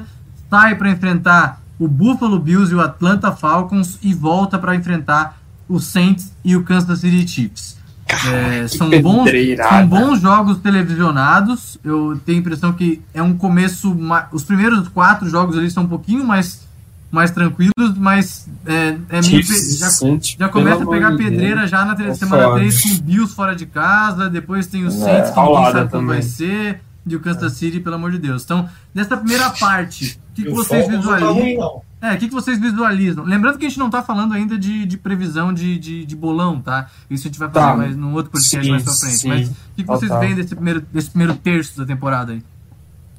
[0.49, 5.37] sai para enfrentar o Buffalo Bills e o Atlanta Falcons e volta para enfrentar
[5.69, 7.77] o Saints e o Kansas City Chiefs.
[8.11, 11.77] É, são, bons, são bons jogos televisionados.
[11.83, 13.95] Eu tenho a impressão que é um começo.
[14.31, 16.67] Os primeiros quatro jogos ali são um pouquinho mais,
[17.09, 19.43] mais tranquilos, mas é, é meio.
[19.43, 19.89] Já,
[20.37, 22.59] já começa a pegar pedreira já na É semana foda.
[22.59, 25.91] 3 com o Bills fora de casa, depois tem o É, Saints que ninguém sabe
[25.91, 28.43] como vai ser, e o Kansas City, pelo amor de Deus.
[28.43, 31.81] Então, dessa primeira parte, o que, que vocês tá visualizam?
[32.01, 33.23] É, o que, que vocês visualizam?
[33.23, 36.59] Lembrando que a gente não tá falando ainda de, de previsão de, de, de bolão,
[36.59, 36.87] tá?
[37.09, 37.75] Isso a gente vai fazer Tá.
[37.75, 39.17] mais num outro podcast Sim, mais pra frente.
[39.17, 39.27] sim.
[39.29, 40.19] Mas o que, que vocês Total.
[40.19, 42.41] veem desse primeiro, desse primeiro terço da temporada aí?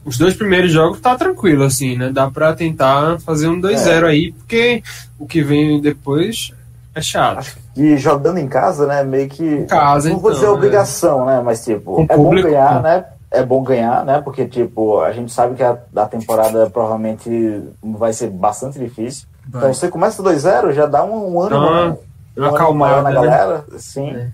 [0.04, 2.10] Os dois primeiros jogos tá tranquilo, assim, né?
[2.10, 4.82] Dá pra tentar fazer um 2-0 aí, porque
[5.16, 6.50] o que vem depois
[6.92, 7.56] é chato.
[7.76, 9.44] E jogando em casa, né, meio que.
[9.44, 10.50] Em casa, não vou então, dizer é.
[10.50, 11.40] obrigação, né?
[11.44, 12.82] Mas, tipo, Com é bom público, ganhar, é.
[12.82, 13.04] né?
[13.32, 14.20] É bom ganhar, né?
[14.20, 19.26] Porque, tipo, a gente sabe que a, a temporada provavelmente vai ser bastante difícil.
[19.48, 19.62] Vai.
[19.62, 23.08] Então, você começa 2-0, já dá um, um ano, Dá uma- um ano maior na
[23.10, 23.14] né?
[23.14, 23.64] galera.
[23.78, 24.30] Sim.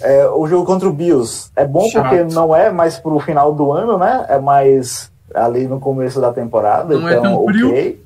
[0.00, 2.08] É, o jogo contra o Bills é bom Chato.
[2.08, 4.24] porque não é mais pro final do ano, né?
[4.28, 6.98] É mais ali no começo da temporada.
[6.98, 7.68] Não é então, tão frio.
[7.68, 8.04] ok.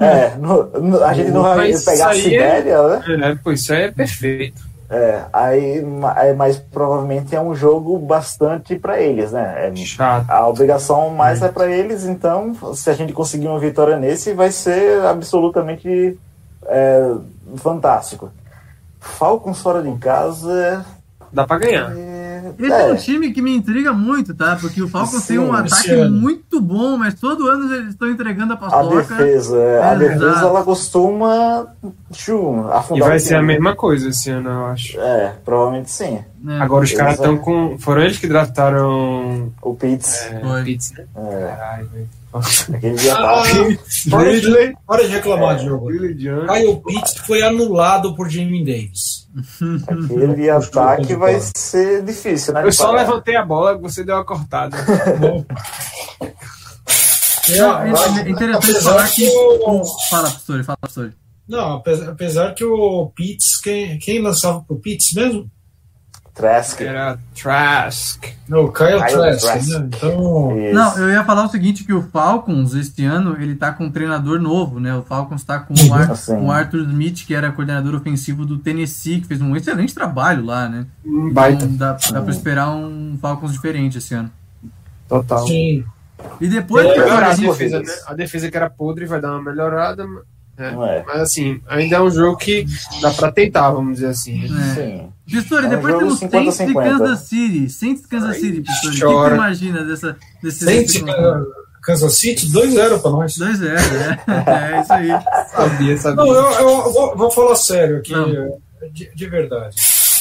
[0.00, 3.00] é, no- no- a gente não vai pegar a é- Sibéria, né?
[3.30, 4.62] É, pô, isso aí é perfeito.
[4.94, 5.82] É, aí,
[6.18, 9.68] é, mas provavelmente é um jogo bastante para eles, né?
[9.68, 10.28] É, Chato.
[10.28, 14.50] a obrigação mais é para eles, então se a gente conseguir uma vitória nesse, vai
[14.50, 16.18] ser absolutamente
[16.66, 17.14] é,
[17.56, 18.30] fantástico.
[19.00, 20.84] Falcons fora de casa.
[21.32, 21.90] Dá pra ganhar.
[21.96, 22.11] É,
[22.58, 22.88] Esse é.
[22.88, 24.56] é, um time que me intriga muito, tá?
[24.60, 28.56] Porque o Falcons tem um ataque muito bom, mas todo ano eles estão entregando a
[28.56, 28.96] a paçoca.
[29.14, 29.98] defesa, a Exato.
[29.98, 35.00] defesa ela costuma E afundar vai o ser a mesma coisa esse ano, eu acho.
[35.00, 36.18] É, provavelmente sim.
[36.42, 36.58] né?
[36.60, 37.78] Agora os caras estão com.
[37.78, 39.52] Foram eles que draftaram.
[39.62, 40.62] O Pitts, É.
[40.64, 41.04] Pitts, né?
[41.16, 42.21] é, Caralho, velho.
[42.74, 43.42] Aquele dia Ah,
[44.10, 45.58] para, de, para de reclamar, É.
[45.58, 45.88] Diogo.
[46.46, 49.28] Kyle Pitts foi anulado por Jamie Davis.
[49.88, 52.64] aquele ataque vai ser difícil, né?
[52.66, 52.98] Eu só parar.
[53.02, 54.76] levantei a bola você deu uma cortada.
[57.50, 57.58] É, É,
[58.26, 59.28] é interessante apesar falar que.
[59.28, 61.12] o- Fala, professor, fala, professor.
[61.48, 65.50] Não, apesar, apesar que o Pitts, quem, quem lançava pro Pitts mesmo?
[66.34, 66.80] Trask.
[66.80, 68.24] Era Trask.
[68.48, 69.68] Não, o Kyle Kyle Trask, Trask.
[69.68, 69.88] né?
[69.96, 70.74] Então, Isso.
[70.74, 73.90] Não, eu ia falar o seguinte, que o Falcons, este ano, ele tá com um
[73.90, 74.94] treinador novo, né?
[74.96, 76.34] O Falcons tá com o, Ar Assim.
[76.34, 80.44] com o Arthur Smith, que era coordenador ofensivo do Tennessee, que fez um excelente trabalho
[80.44, 80.86] lá, né?
[81.04, 81.64] Um baita.
[81.66, 84.30] Então dá, dá pra esperar um Falcons diferente esse ano.
[85.08, 85.46] Total.
[85.46, 85.84] sim.
[86.40, 87.92] E depois, É, cara, a As defesa, né?
[88.06, 90.06] a defesa que era podre vai dar uma melhorada.
[90.06, 90.70] né?
[90.70, 91.02] Não é.
[91.06, 92.64] Mas assim, ainda é um jogo que
[93.02, 94.44] dá pra tentar, vamos dizer assim.
[94.78, 95.04] é.
[95.26, 96.98] Pistori, É um depois temos 50 Saints e 50.
[96.98, 97.70] Kansas City.
[97.70, 99.04] Saints e Kansas City, Pistori.
[99.04, 101.46] O que tu imagina dessa, desse Saints, uh,
[101.82, 103.34] Kansas City, 2-0 pra nós.
[103.34, 104.76] 2-0, é.
[104.76, 105.08] É isso aí.
[105.50, 106.24] Sabia, sabia.
[106.24, 108.58] Não, eu, eu vou, vou falar sério aqui, Não.
[108.92, 109.76] de, de verdade.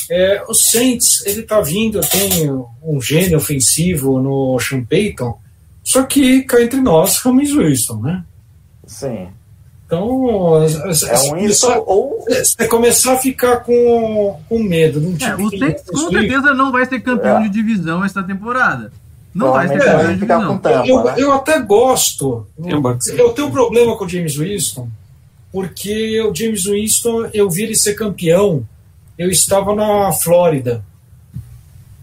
[0.09, 2.49] É, o Saints, ele tá vindo, tem
[2.83, 5.39] um gênio ofensivo no Sean Payton,
[5.83, 8.23] só que cá entre nós, James Winston, né?
[8.85, 9.29] Sim.
[9.91, 12.25] Então, É um isso começar- ou.
[12.45, 16.71] se começar a ficar com, com medo de um É, o tem com certeza não
[16.71, 17.43] vai ser campeão É.
[17.43, 18.89] de divisão essa temporada.
[19.35, 20.57] Não vai ser grande ficar divisão.
[20.59, 21.15] tampa, Eu, né?
[21.17, 22.47] eu até gosto.
[22.57, 23.07] O Bucks.
[23.07, 24.87] Eu tenho um problema com o James Winston,
[25.51, 28.63] porque o James Winston, eu vi ele ser campeão,
[29.17, 30.83] eu estava na Flórida.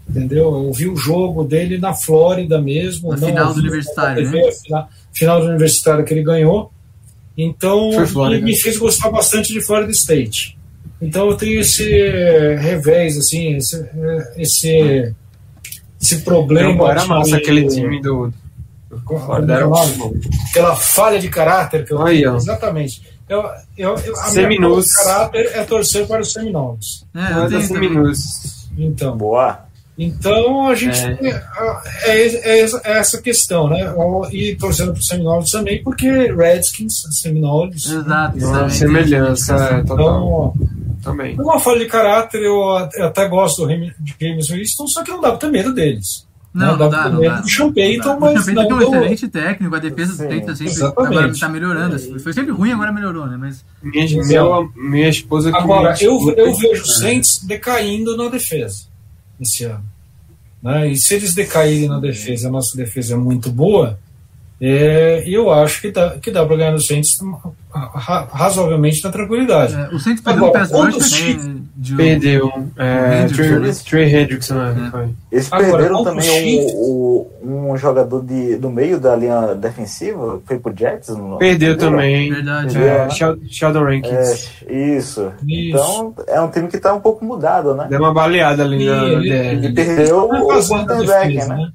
[0.07, 0.65] Entendeu?
[0.65, 3.09] Eu vi o jogo dele na Flórida mesmo.
[3.11, 4.51] Na não final do Universitário, na TV, né?
[4.51, 6.71] final, final do Universitário que ele ganhou.
[7.41, 7.89] Então,
[8.41, 10.57] me fez gostar bastante de Florida State.
[11.01, 11.83] Então, eu tenho esse
[12.57, 13.89] revés, assim, esse,
[14.37, 15.13] esse,
[16.01, 16.91] esse problema.
[16.91, 18.33] Era massa de- aquele time do.
[18.89, 20.13] do Florida, era muito bom.
[20.49, 22.33] aquela falha de caráter que eu Aí, tenho.
[22.33, 22.35] ó.
[22.37, 23.01] Exatamente.
[23.29, 23.43] Eu,
[23.77, 24.87] eu, eu, a Seminoles.
[24.87, 27.05] minha falha de caráter é torcer para os Seminoles.
[27.15, 27.79] É, eu Mas tenho assim.
[27.79, 28.19] Minus.
[28.77, 29.68] Então, Boa.
[29.99, 31.43] Então a gente É.
[32.05, 33.93] é, é, é essa questão, né?
[34.31, 37.85] E torcendo para os Seminoles também, porque Redskins, Seminoles.
[37.85, 38.37] Exato.
[38.37, 40.53] Uma também tem- semelhança, é, total.
[40.57, 41.35] Então, Também.
[41.39, 45.29] uma falha de caráter, eu até- gosto do de James Winston, só que não dá
[45.29, 46.27] para ter medo deles.
[46.53, 46.77] Não, né?
[46.79, 47.41] não dá, ter não medo dá.
[47.41, 50.27] do Sean Payton, O mas Champagne não tem um do- excelente técnico, a defesa Sim,
[50.27, 50.73] tenta sempre.
[50.73, 51.17] exatamente.
[51.17, 52.19] Agora tá melhorando.
[52.19, 53.37] Foi sempre ruim, agora melhorou, né?
[53.39, 58.88] Mas Minha, meu, minha esposa que Agora, eu, eu vejo o Saints decaindo na defesa
[59.39, 59.83] esse ano.
[60.61, 60.89] Né?
[60.91, 63.97] E se eles decaírem na defesa, a nossa defesa é muito boa,
[64.61, 67.17] é, eu acho que dá, que dá para ganhar no Saints
[67.71, 69.73] ra- razoavelmente na tranquilidade.
[69.73, 71.58] é, o Saints perdeu um Agora, pass quando rush também.
[71.79, 72.51] Né, de- Perdeu.
[72.77, 73.71] É, Hendrickson, né?
[73.89, 74.83] Trey, Hendrickson, né?
[74.87, 74.91] É.
[74.91, 75.09] Foi.
[75.31, 77.31] Eles Agora, perderam contra também um, o-
[77.71, 81.09] um jogador de, do meio da linha defensiva, foi pro Jets?
[81.09, 82.31] Não, Perdeu também.
[82.33, 82.77] Verdade.
[82.77, 83.09] É, né?
[83.11, 84.11] Shel- Sheldon Rankins.
[84.67, 85.31] É, isso.
[85.47, 85.69] Isso.
[85.77, 87.87] Então, é um time que tá um pouco mudado, né?
[87.89, 89.67] Deu uma baleada ali na, E na ele- DL.
[89.67, 91.47] E perdeu é o quarterback, né?
[91.47, 91.69] né?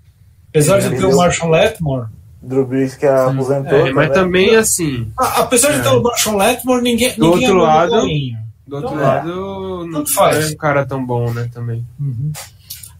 [0.51, 2.07] Apesar de ter o Marshall Letmore,
[2.43, 3.87] Drew Brees que aposentou.
[3.87, 4.15] É, mas né?
[4.15, 7.63] também assim, a- apesar de ter o Marshall Letmore, ninguém, Do ninguém outro andou no
[7.63, 8.44] lado- bolinho.
[8.67, 9.07] Do outro Então, é.
[9.07, 10.51] lado, não Tanto faz.
[10.51, 11.49] é um cara tão bom, né?
[11.53, 11.85] Também.
[12.01, 12.33] Uhum.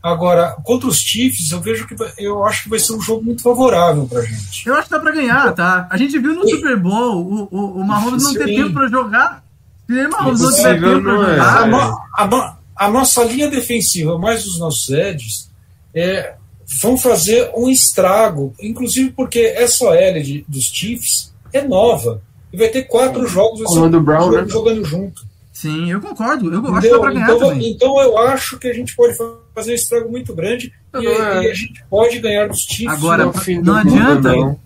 [0.03, 3.43] Agora, contra os Chiefs, eu vejo que eu acho que vai ser um jogo muito
[3.43, 4.67] favorável pra gente.
[4.69, 5.87] Eu acho que dá pra ganhar, tá?
[5.91, 9.43] A gente viu no Super Bowl o, o, o Mahomes não ter tempo pra jogar.
[9.89, 11.41] Se o Mahomes não tiver tempo pra não é.
[11.41, 11.67] A, jogar.
[11.69, 15.51] no- a no- a nossa linha defensiva, mais os nossos edges,
[15.95, 16.35] é,
[16.83, 22.21] vão fazer um estrago, inclusive porque essa OL de, dos Chiefs é nova.
[22.53, 24.53] E vai ter quatro jogos Comando Brown, jogando, né?
[24.53, 25.23] jogando junto.
[25.69, 26.53] Sim, eu concordo.
[26.53, 27.71] Eu acho que dá pra ganhar Então, também.
[27.73, 29.17] então eu acho que a gente pode
[29.55, 31.43] fazer um estrago muito grande e, é.
[31.45, 32.93] e a gente pode ganhar dos Chiefs.
[32.99, 34.33] Agora, no fim não mundo, adianta.
[34.37, 34.65] não.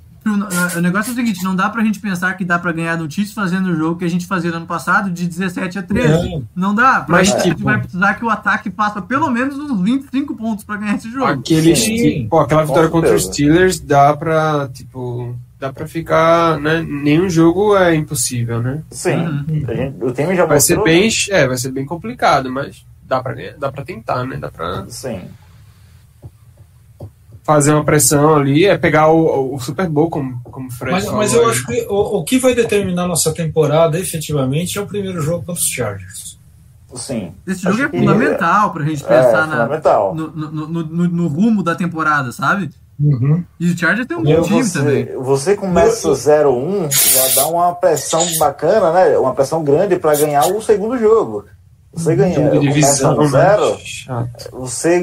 [0.76, 3.11] O negócio é o seguinte, não dá pra gente pensar que dá pra ganhar do
[3.11, 6.08] Chiefs fazendo o jogo que a gente fazia no ano passado de 17 a 13.
[6.30, 6.44] Não.
[6.54, 7.00] Não dá.
[7.00, 9.80] Pra Mas, gente, a gente tipo- vai precisar que o ataque faça pelo menos uns
[9.80, 11.24] 25 pontos pra ganhar esse jogo.
[11.24, 13.24] Aquele, pô, aquela vitória contra os.
[13.24, 16.80] Steelers dá pra, tipo, dá pra ficar, né?
[16.86, 18.82] Nenhum jogo é impossível, né?
[18.90, 19.16] Sim.
[19.16, 19.64] Uhum.
[19.68, 22.84] A gente- o time já Vai ser mostrou, bem, é, vai ser bem complicado, mas
[23.02, 24.36] dá pra ganhar, dá pra tentar, né?
[24.36, 24.86] Dá pra né?
[24.88, 25.22] Sim.
[27.42, 31.32] fazer uma pressão ali, é pegar o, o Super Bowl, como, como Fred Mas, mas
[31.32, 31.50] eu aí.
[31.50, 35.54] acho que o, o que vai determinar nossa temporada efetivamente é o primeiro jogo contra
[35.54, 36.36] os Chargers.
[36.94, 37.32] Sim.
[37.46, 40.14] Esse jogo Acho é que- fundamental pra gente É, pensar na, fundamental.
[40.14, 42.70] no, no, no, no- no rumo da temporada, sabe?
[43.00, 43.44] Uhum.
[43.61, 45.04] E o Chargers tem um bom time também.
[45.04, 49.16] você, você começa 0-1, já dá uma pressão bacana, né?
[49.16, 51.44] Uma pressão grande para ganhar o segundo jogo.
[51.98, 53.26] Você ganha, Jogo de divisão, né?
[53.28, 54.48] zero, Chato.
[54.52, 55.02] você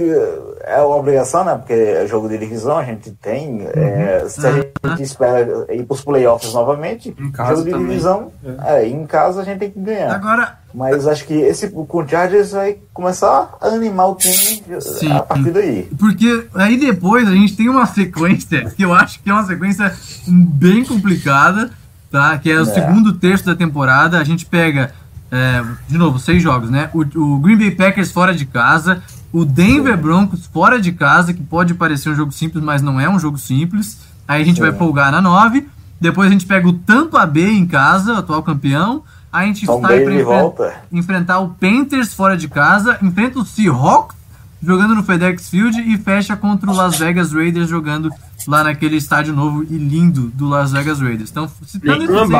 [0.65, 1.55] é uma obrigação, né?
[1.55, 3.67] Porque é jogo de divisão, a gente tem.
[3.73, 4.51] é, se a
[4.89, 7.87] gente espera ir para os playoffs novamente, Em casa jogo de também.
[7.87, 8.31] divisão,
[8.65, 10.13] é, em casa a gente tem que ganhar.
[10.15, 15.11] Agora, Mas acho que esse com o Chargers vai começar a animar o time Sim.
[15.11, 15.89] a partir daí.
[15.99, 19.93] porque aí depois a gente tem uma sequência que eu acho que é uma sequência
[20.27, 21.69] bem complicada,
[22.11, 22.37] tá?
[22.37, 22.65] Que é o É.
[22.65, 24.17] segundo terço da temporada.
[24.19, 24.91] A gente pega,
[25.31, 26.89] é, de novo, seis jogos, né?
[26.93, 31.43] O, o Green Bay Packers fora de casa, o Denver Broncos fora de casa, que
[31.43, 33.99] pode parecer um jogo simples, mas não é um jogo simples.
[34.27, 35.67] Aí a gente vai folgar na nove.
[35.99, 39.03] Depois a gente pega o Tampa Bay em casa, atual campeão.
[39.31, 40.73] Aí a gente Tom sai enfren- volta.
[40.91, 44.15] enfrentar o Panthers fora de casa, enfrenta o Seahawks
[44.63, 48.09] jogando no FedEx Field e fecha contra o Las Vegas Raiders jogando
[48.47, 51.29] lá naquele estádio novo e lindo do Las Vegas Raiders.
[51.29, 52.31] Então, citando esses seis,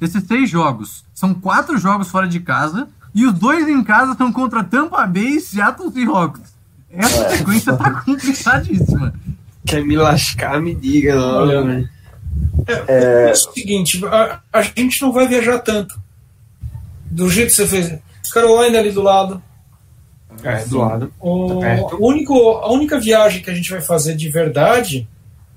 [0.00, 4.32] esses seis jogos, são quatro jogos fora de casa e os dois em casa são
[4.32, 6.42] contra Tampa Bay e Seattle Seahawks.
[6.90, 7.36] Essa É.
[7.38, 9.12] sequência tá complicadíssima.
[9.66, 11.88] Quer me lascar, me diga logo, Olha, velho.
[12.86, 15.98] É, o seguinte, a, a gente não vai viajar tanto.
[17.10, 17.98] Do jeito que você fez.
[18.32, 19.42] Carolina ali do lado.
[20.44, 21.12] É, do lado.
[21.18, 25.08] O, Tá único, a única viagem que a gente vai fazer de verdade,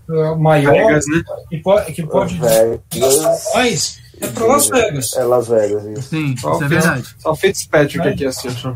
[0.09, 1.21] uh, maior, Vegas, né?
[1.49, 2.79] que, po- que pode Vegas.
[3.53, 5.13] mais, é para Las Vegas.
[5.17, 6.09] É Las Vegas, isso.
[6.09, 7.15] Sim, Só isso é verdade.
[7.17, 8.11] Só o Fitzpatrick Né?
[8.11, 8.73] aqui, assim, ó.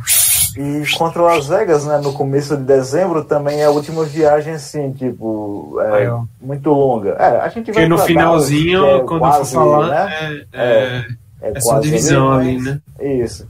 [0.58, 4.92] E contra Las Vegas, né, no começo de dezembro, também é a última viagem, assim,
[4.94, 7.10] tipo, é, É, muito longa.
[7.20, 10.46] É, a gente vai Porque no pra finalzinho, Dallas, é quando quase, for falar, né,
[10.54, 11.06] é, é,
[11.42, 12.80] é essa quase divisão ali, né?
[13.02, 13.48] Isso.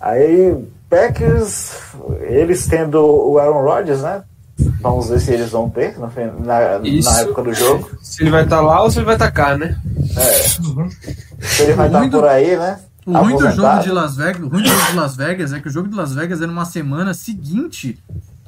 [0.00, 0.56] Aí,
[0.90, 1.72] Packers,
[2.28, 4.22] eles tendo o Aaron Rodgers, né?
[4.80, 6.08] Vamos ver se eles vão ter na,
[6.82, 7.10] Isso.
[7.10, 7.90] na época do jogo.
[8.02, 9.78] Se ele vai estar lá ou se ele vai estar cá, né?
[11.40, 12.78] Se ele vai estar Muito- por aí, né?
[13.04, 15.60] O ruim do jogo de Las Vegas, o ruim do jogo de Las Vegas é
[15.60, 17.98] que o jogo de Las Vegas é numa semana seguinte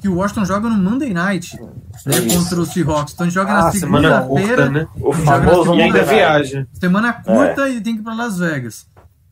[0.01, 1.57] que o Washington joga no Monday Night
[2.05, 3.13] né, contra os Seahawks.
[3.13, 4.87] Então a gente joga Ah, na semana curta, segunda-feira, né?
[4.99, 6.67] O na famoso E ainda viaja.
[6.73, 8.85] semana curta e tem que ir pra Las Vegas.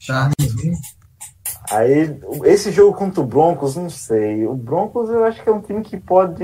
[0.06, 0.30] Tá?
[1.72, 2.16] Aí,
[2.46, 4.46] esse jogo contra o Broncos, não sei.
[4.48, 6.44] O Broncos eu acho que é um time que pode.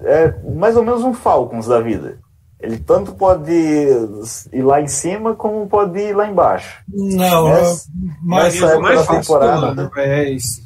[0.00, 2.18] É mais ou menos um Falcons da vida.
[2.60, 6.82] Ele tanto pode ir lá em cima como pode ir lá embaixo.
[6.88, 7.84] Não, Nessa-
[8.22, 9.90] mas nessa época mais da fácil temporada, né?
[9.96, 10.62] É isso.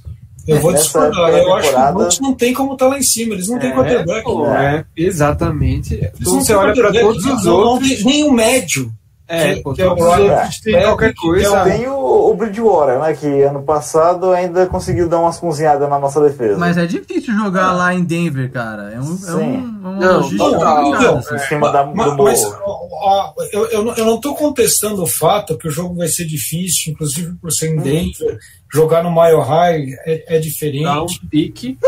[0.46, 1.10] eu vou discordar.
[1.28, 3.34] época da Eu acho que o temporada- Broncos não tem como estar lá em cima.
[3.34, 4.22] Eles não têm É, quarterback.
[4.24, 4.84] pô, né?
[4.96, 5.94] é, exatamente.
[5.94, 7.88] Eles Então não você olha pra quarterback, todos os não- não outros.
[7.96, 8.92] tem nem o médio.
[9.30, 11.64] É, que- que é o outros tem qualquer que é coisa.
[11.64, 13.12] Tem o, o Bridgewater, né?
[13.14, 16.56] Que ano passado ainda conseguiu dar umas cozinhadas na nossa defesa.
[16.58, 18.92] Mas é difícil jogar lá em Denver, cara.
[18.94, 19.56] É, um, é, Sim.
[19.84, 24.14] um, é Não, não, não, cima da, do Mas, ó, eu, eu, não- eu não
[24.16, 28.38] estou contestando o fato que o jogo vai ser difícil, inclusive por ser em Denver.
[28.72, 30.84] Jogar no Mile High é, é diferente.
[30.84, 31.78] Dá um pique.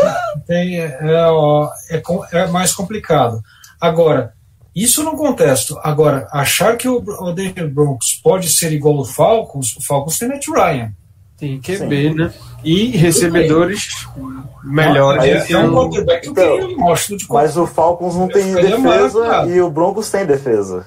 [0.47, 0.97] tem, é,
[1.29, 2.01] ó, é,
[2.33, 3.39] é mais complicado.
[3.79, 4.33] Agora,
[4.75, 5.77] isso eu não contesto.
[5.83, 10.27] Agora, achar que o, o Denver Broncos pode ser igual ao Falcons, o Falcons tem
[10.29, 10.91] Matt Ryan.
[11.37, 12.31] Tem QB, né?
[12.63, 13.87] E recebedores
[14.63, 15.23] melhores.
[15.25, 18.27] Mas é, é um Então, quarterback que então, eu gosto de Mas o Falcons não
[18.27, 20.85] tem é defesa e o Broncos tem defesa.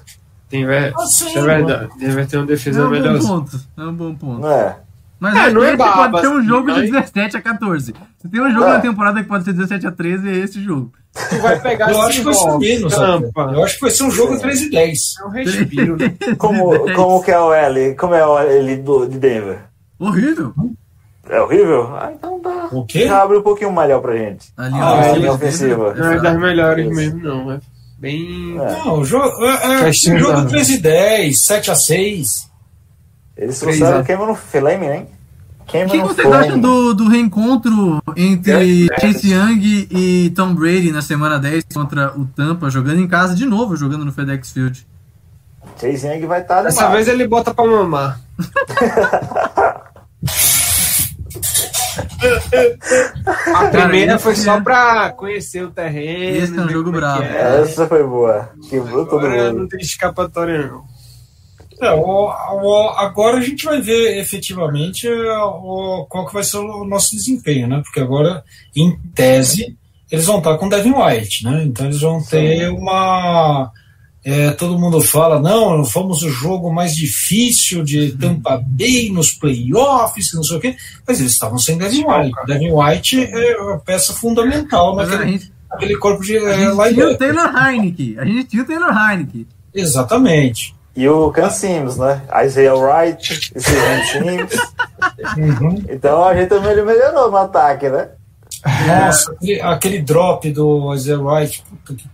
[0.49, 1.89] tem, Ah, sim, isso é verdade.
[1.99, 3.19] Deve ter uma É defesa um melhor.
[3.19, 3.59] bom ponto.
[3.77, 4.47] É um bom ponto.
[4.47, 4.77] É?
[5.19, 7.41] Mas É, é, não é baba, pode ser um assim, jogo de mas- 17 a
[7.41, 7.93] 14.
[8.21, 8.69] Se tem um jogo É.
[8.73, 10.91] na temporada que pode ser 17 a 13, é esse jogo.
[11.29, 12.93] Tu vai pegar Eu acho que vai ser menos.
[12.93, 14.99] Eu acho que vai ser um jogo 3 e 10.
[15.21, 16.13] É um respiro, né?
[16.37, 17.95] Como, como que é o L?
[17.95, 19.59] Como é o L do, de Denver?
[19.97, 20.53] Horrível.
[21.29, 21.95] É horrível?
[21.95, 22.67] Ah, então dá.
[22.71, 23.07] O quê?
[23.07, 24.47] Já abre um pouquinho melhor pra gente.
[24.57, 25.93] A Ah, linha é, ofensiva.
[25.93, 26.95] Não é das melhores Isso.
[26.95, 27.51] mesmo, não.
[27.53, 27.59] É
[27.97, 28.57] bem.
[28.59, 28.71] É.
[28.73, 32.51] Não, o jogo, é, é, jogo da- 3 e 10, 7 a 6.
[33.37, 35.07] Eles trouxeram o Cameron Flame, hein?
[35.67, 36.45] O Cameron que vocês Flame.
[36.47, 42.25] acham do, do reencontro entre Chase Young e Tom Brady na semana 10 contra o
[42.25, 44.85] Tampa, jogando em casa de novo, jogando no FedEx Field?
[45.79, 48.19] Chase Young vai estar Dessa vez ele bota pra mamar.
[53.53, 56.37] A primeira foi só é- pra conhecer o terreno.
[56.43, 57.23] Esse é um jogo como bravo.
[57.23, 57.61] é.
[57.61, 58.49] Essa foi boa.
[58.69, 59.69] Quebrou todo Agora não mundo.
[59.69, 60.83] tem escapatória, não.
[61.81, 66.57] É, o- o- agora a gente vai ver efetivamente é, o- qual que vai ser
[66.57, 67.81] o nosso desempenho, né?
[67.83, 68.43] Porque agora,
[68.75, 69.77] em tese,
[70.11, 71.63] eles vão estar com Devin White, né?
[71.65, 73.71] Então eles vão ter uma.
[74.27, 80.33] é, todo mundo fala, não, fomos o jogo mais difícil de Tampa Bay nos playoffs,
[80.33, 80.75] não sei o quê,
[81.07, 82.31] mas eles estavam sem Devin White.
[82.47, 86.57] Devin White é uma peça fundamental Mas a naquele, gente, naquele corpo de a é,
[86.57, 87.17] gente tinha o.
[87.17, 88.15] Taylor Heineke.
[88.17, 89.47] A gente tinha o Taylor Heineke.
[89.73, 90.74] Exatamente.
[90.95, 92.21] E o Can Sims, né?
[92.45, 94.61] Isaiah Wright, Steven Sims.
[95.37, 95.83] Uhum.
[95.89, 98.09] Então a gente também melhorou no ataque, né?
[98.87, 101.63] Nossa, aquele, aquele drop do Isaiah Wright.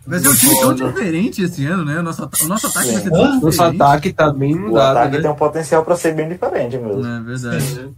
[0.05, 1.99] Vai ser um time tão diferente esse ano, né?
[1.99, 3.39] O nosso, o nosso ataque vai ser tão?
[3.39, 5.21] Nosso ataque tá bem O mudado, ataque né?
[5.21, 7.05] tem um potencial pra ser bem diferente mesmo.
[7.05, 7.89] É verdade.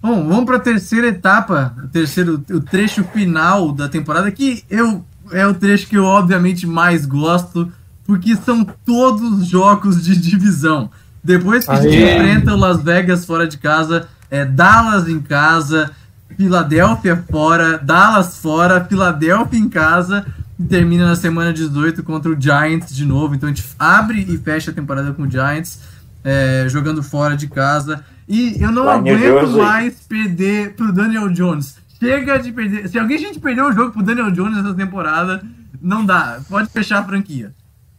[0.00, 5.04] Bom, vamos para a terceira etapa, o terceiro, o trecho final da temporada, que eu
[5.30, 7.70] é o trecho que eu obviamente mais gosto,
[8.06, 10.90] porque são todos jogos de divisão.
[11.22, 15.90] Depois que a gente enfrenta o Las Vegas fora de casa, é Dallas em casa,
[16.36, 20.26] Filadélfia fora, Dallas fora, Filadélfia em casa,
[20.58, 23.34] e termina na semana 18 contra o Giants de novo.
[23.34, 25.80] Então a gente abre e fecha a temporada com o Giants,
[26.24, 28.04] é, jogando fora de casa.
[28.28, 31.76] E eu não Lá New aguento mais perder pro Daniel Jones.
[32.00, 32.88] Chega de perder.
[32.88, 35.42] Se alguém a gente perdeu o jogo pro Daniel Jones essa temporada,
[35.80, 36.40] não dá.
[36.48, 37.54] Pode fechar a franquia.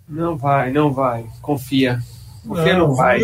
[0.07, 1.25] Não vai, não vai.
[1.41, 1.99] Confia.
[2.47, 3.21] Confia, não, vai.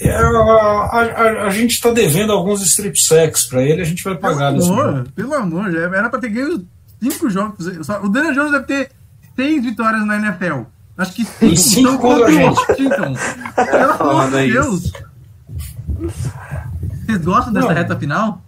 [0.00, 4.16] É, a, a- a gente está devendo alguns strip sacks para ele, a gente vai
[4.16, 6.66] pagar Pelo amor, pelo amor, já era pra ter ganho
[7.00, 7.64] cinco jogos.
[7.86, 8.90] Só- O Daniel Jones deve ter
[9.36, 10.62] seis vitórias na NFL.
[10.98, 12.58] Acho que cinco, E cinco são contra o gente.
[12.58, 13.14] Washington.
[13.54, 14.52] Pelo amor foda de isso.
[14.62, 14.92] Deus.
[17.06, 17.74] Vocês gostam dessa Não.
[17.74, 18.42] reta final?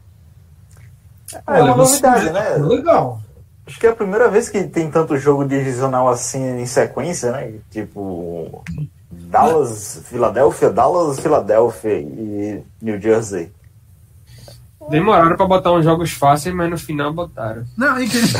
[1.46, 2.50] Ah, é uma novidade, né?
[2.58, 3.20] Legal.
[3.66, 7.54] Acho que é a primeira vez que tem tanto jogo divisional assim em sequência, né?
[7.70, 8.62] Tipo.
[9.10, 13.50] Dallas, Filadélfia, Dallas, Filadélfia e New Jersey.
[14.88, 17.64] Demoraram pra botar uns jogos fáceis, mas no final botaram.
[17.76, 18.32] Não, e querendo,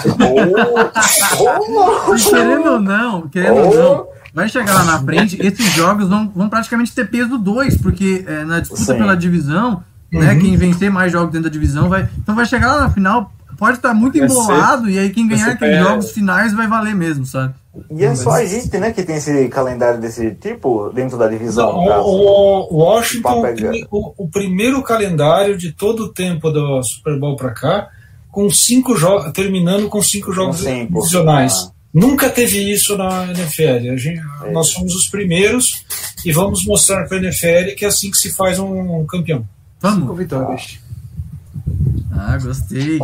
[1.41, 6.09] Oh, e querendo ou não, querendo ou não, vai chegar lá na frente, esses jogos
[6.09, 8.99] vão, vão praticamente ter peso 2, porque é, na disputa Sim.
[8.99, 10.39] pela divisão, né, Uhum.
[10.39, 12.09] quem vencer mais jogos dentro da divisão vai.
[12.19, 15.27] Então vai chegar lá na final, pode estar muito Vai ser- embolado, e aí quem
[15.29, 17.55] ganhar aqueles jogos finais vai valer mesmo, sabe?
[17.91, 21.73] E é só a gente, né, que tem esse calendário desse tipo dentro da divisão.
[21.73, 22.03] Não, no caso.
[22.07, 27.37] o, o Washington tem o, o primeiro calendário de todo o tempo do Super Bowl
[27.37, 27.89] pra cá,
[28.31, 30.95] com cinco jogos, terminando com cinco jogos cinco.
[31.01, 31.67] divisionais.
[31.69, 31.73] Ah.
[31.93, 33.91] Nunca teve isso na NFL.
[33.93, 34.51] A gente- É.
[34.53, 35.85] Nós somos os primeiros
[36.25, 39.39] e vamos mostrar para a NFL que é assim que se faz um, campeão.
[39.41, 39.47] Cinco
[39.81, 40.19] Vamos.
[40.19, 40.79] vitórias.
[42.13, 42.99] Ah, gostei.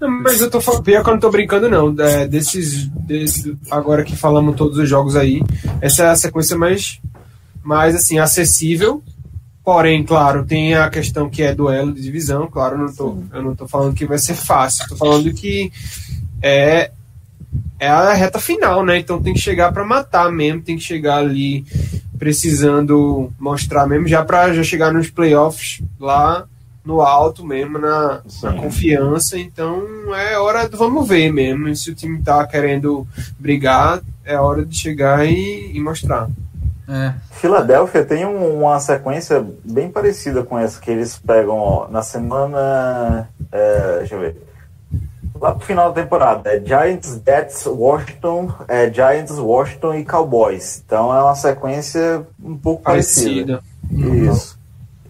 [0.00, 1.94] Não, mas eu tô falando, pior que eu não tô brincando, não.
[2.04, 3.52] É, desses, desses.
[3.70, 5.42] Agora que falamos todos os jogos aí,
[5.80, 7.00] essa é a sequência mais,
[7.62, 9.02] mais assim, acessível.
[9.64, 13.42] Porém, claro, tem a questão que é duelo de divisão, claro, eu não tô, eu
[13.42, 15.70] não tô falando que vai ser fácil, tô falando que
[16.40, 16.90] é,
[17.78, 18.98] é a reta final, né?
[18.98, 21.66] Então tem que chegar para matar mesmo, tem que chegar ali
[22.18, 26.46] precisando mostrar mesmo, já para já chegar nos playoffs lá
[26.88, 29.38] no alto mesmo, na, na confiança.
[29.38, 29.82] Então
[30.14, 31.74] é hora do vamos ver mesmo.
[31.76, 33.06] Se o time tá querendo
[33.38, 36.28] brigar, é hora de chegar e, e mostrar.
[36.88, 37.12] É.
[37.32, 43.28] Filadélfia tem um- uma sequência bem parecida com essa que eles pegam ó, na semana.
[43.52, 44.42] é, deixa eu ver.
[45.38, 46.50] Lá pro final da temporada.
[46.50, 50.82] É Giants, Jets, Washington, é, Giants, Washington e Cowboys.
[50.84, 53.62] Então é uma sequência um pouco parecida.
[53.88, 54.32] Parecida.
[54.32, 54.57] Isso.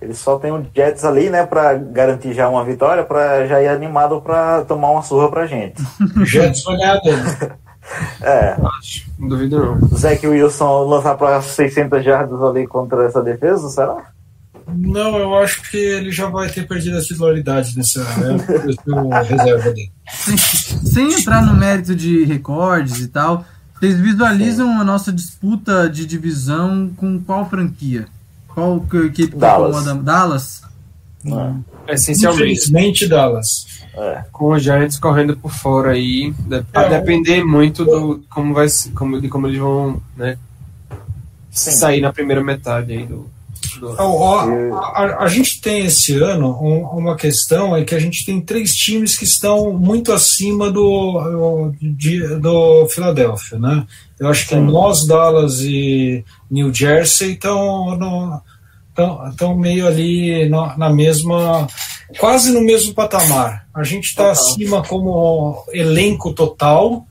[0.00, 3.68] Eles só tem o Jets ali, né, pra garantir já uma vitória, pra já ir
[3.68, 5.82] animado pra tomar uma surra pra gente.
[6.24, 7.50] Jets aí.
[8.20, 9.88] É, Acho, não duvido não.
[9.96, 14.12] Zach Wilson lançar pra 600 jardas ali contra essa defesa, será?
[14.76, 18.04] Não, eu acho que ele já vai ter perdido a titularidade nessa
[18.84, 19.90] do reserva dele.
[20.10, 20.36] Sem,
[20.84, 23.44] sem entrar no mérito de recordes e tal,
[23.74, 28.06] vocês visualizam a nossa disputa de divisão com qual franquia?
[28.58, 29.76] Qual que- equipe que Dallas.
[29.76, 30.02] incomoda?
[30.02, 30.62] Dallas?
[31.24, 31.64] Não.
[31.88, 33.66] Essencialmente, Infelizmente, Dallas.
[33.94, 34.24] É.
[34.30, 36.32] com os Giants correndo por fora aí,
[36.72, 40.38] a É, depender muito do como vai ser- como, de como eles vão né,
[41.50, 41.70] Sim.
[41.72, 43.26] sair na primeira metade aí do.
[43.82, 44.38] Ó, ó,
[44.76, 48.40] a, a- a gente tem esse ano um- uma questão é que a gente tem
[48.40, 53.86] três times que estão muito acima do de- do Philadelphia, né?
[54.18, 54.60] Eu acho que Sim.
[54.62, 58.40] nós, Dallas e New Jersey estão
[59.30, 61.68] estão meio ali na, na mesma
[62.18, 63.66] quase no mesmo patamar.
[63.72, 67.04] A gente está acima como elenco total.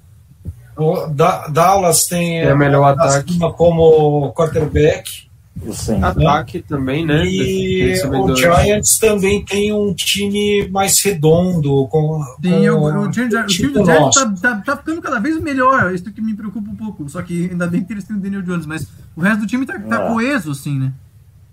[0.76, 3.32] O Da- Dallas tem É melhor ataque.
[3.32, 5.27] acima como quarterback.
[5.74, 6.04] Sim.
[6.04, 7.26] Ataque também, né?
[7.26, 8.36] E o.
[8.36, 11.88] Giants também tem um time mais redondo.
[11.88, 15.20] Com, Sim, com eu- o time, o time do Giants tá, tá, tá ficando cada
[15.20, 15.94] vez melhor.
[15.94, 17.08] Isso que me preocupa um pouco.
[17.10, 19.66] Só que ainda bem que eles têm o Daniel Jones, mas o resto do time
[19.66, 20.08] tá, tá É.
[20.14, 20.92] coeso, assim, né?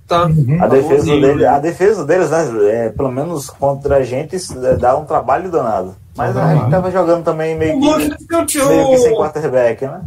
[0.07, 0.25] Tá.
[0.25, 1.47] A defesa, bonzinho, dele, né?
[1.47, 5.97] a defesa deles, né, é, pelo menos contra a gente, é, dá um trabalho danado.
[6.15, 8.11] Mas a gente tava jogando também meio O bom é
[8.45, 10.01] que o meio que sem quarterback, né?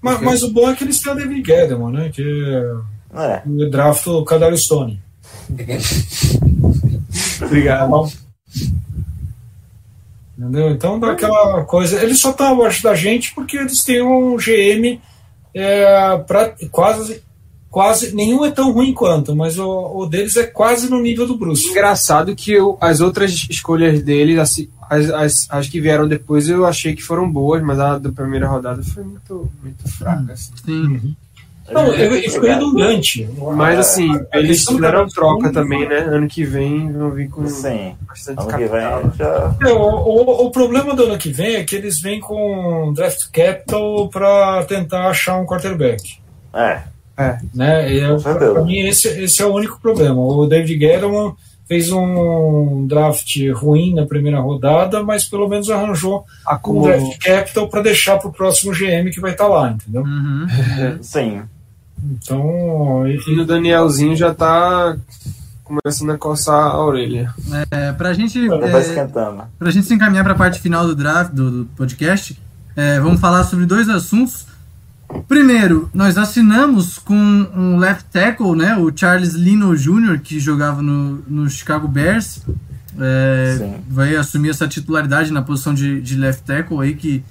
[0.00, 2.10] mas, mas o bom é que eles têm o David Gettleman, né?
[2.10, 2.62] Que
[3.14, 3.42] é É.
[3.46, 5.00] o draft do Kadar Stone.
[7.44, 8.10] Obrigado.
[10.38, 10.70] Entendeu?
[10.70, 12.00] Então dá aquela coisa.
[12.02, 15.00] Eles só estão abaixo da gente porque eles têm um GM
[15.54, 17.22] é, pra, quase.
[17.70, 18.14] Quase.
[18.14, 21.68] Nenhum é tão ruim quanto, mas o, o deles é quase no nível do Bruce.
[21.68, 26.64] Engraçado que eu- as outras escolhas dele, assim, as, as, as que vieram depois, eu
[26.64, 30.32] achei que foram boas, mas a da primeira rodada foi muito, muito fraca.
[30.32, 30.52] assim.
[30.64, 31.14] Sim.
[31.70, 33.28] Não, ele, ele foi redundante.
[33.54, 35.98] Mas assim, a eles fizeram troca também, né?
[35.98, 37.94] Ano que vem vão vir com Sim.
[38.06, 39.12] bastante Ano que vem capital.
[39.16, 39.54] já.
[39.68, 43.30] É, o, o, o problema do ano que vem é que eles vêm com draft
[43.32, 46.18] capital para tentar achar um quarterback.
[46.54, 46.82] É.
[47.52, 47.92] Né?
[47.92, 50.20] E pra mim, esse, esse é o único problema.
[50.20, 51.34] O David Gettleman
[51.66, 56.88] fez um draft ruim na primeira rodada, mas pelo menos arranjou um Acumulou.
[56.88, 60.02] draft capital para deixar para o próximo GM que vai estar lá, entendeu?
[60.02, 60.46] Uhum.
[61.02, 61.42] Sim.
[62.04, 64.96] Então, e- E o Danielzinho já tá
[65.64, 67.32] começando a coçar a orelha.
[67.70, 68.48] É, pra gente.
[68.48, 68.70] Tá é.
[69.58, 72.40] Pra gente se encaminhar para a parte final do draft, do, do podcast,
[72.74, 74.46] é, vamos falar sobre dois assuntos.
[75.26, 81.22] Primeiro, nós assinamos com um left tackle, né, o Charles Lino Jr., que jogava no,
[81.26, 82.42] no Chicago Bears.
[83.00, 87.22] É, vai assumir essa titularidade na posição de, de left tackle aí, que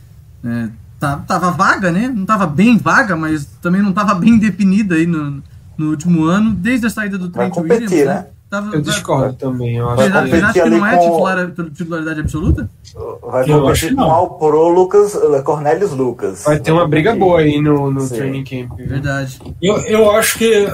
[0.44, 0.70] é,
[1.00, 2.12] tá, tava vaga, né?
[2.14, 5.42] Não tava bem vaga, mas também não tava bem definida aí no,
[5.78, 8.06] no último ano, desde a saída do Vai Trent competir, Williams.
[8.08, 8.26] né?
[8.50, 9.76] Tava, Eu discordo também.
[9.76, 10.20] Eu acho que não
[10.86, 12.70] ali é com- titular, titularidade absoluta?
[13.22, 14.02] Vai Eu competir com.
[14.04, 16.44] Al Pro Lucas, eh, Cornelius Lucas.
[16.46, 18.16] vai ter uma briga boa aí no, no Sim.
[18.16, 18.78] training camp.
[18.78, 18.88] viu?
[18.88, 19.38] Verdade.
[19.62, 20.66] Eu, eu acho que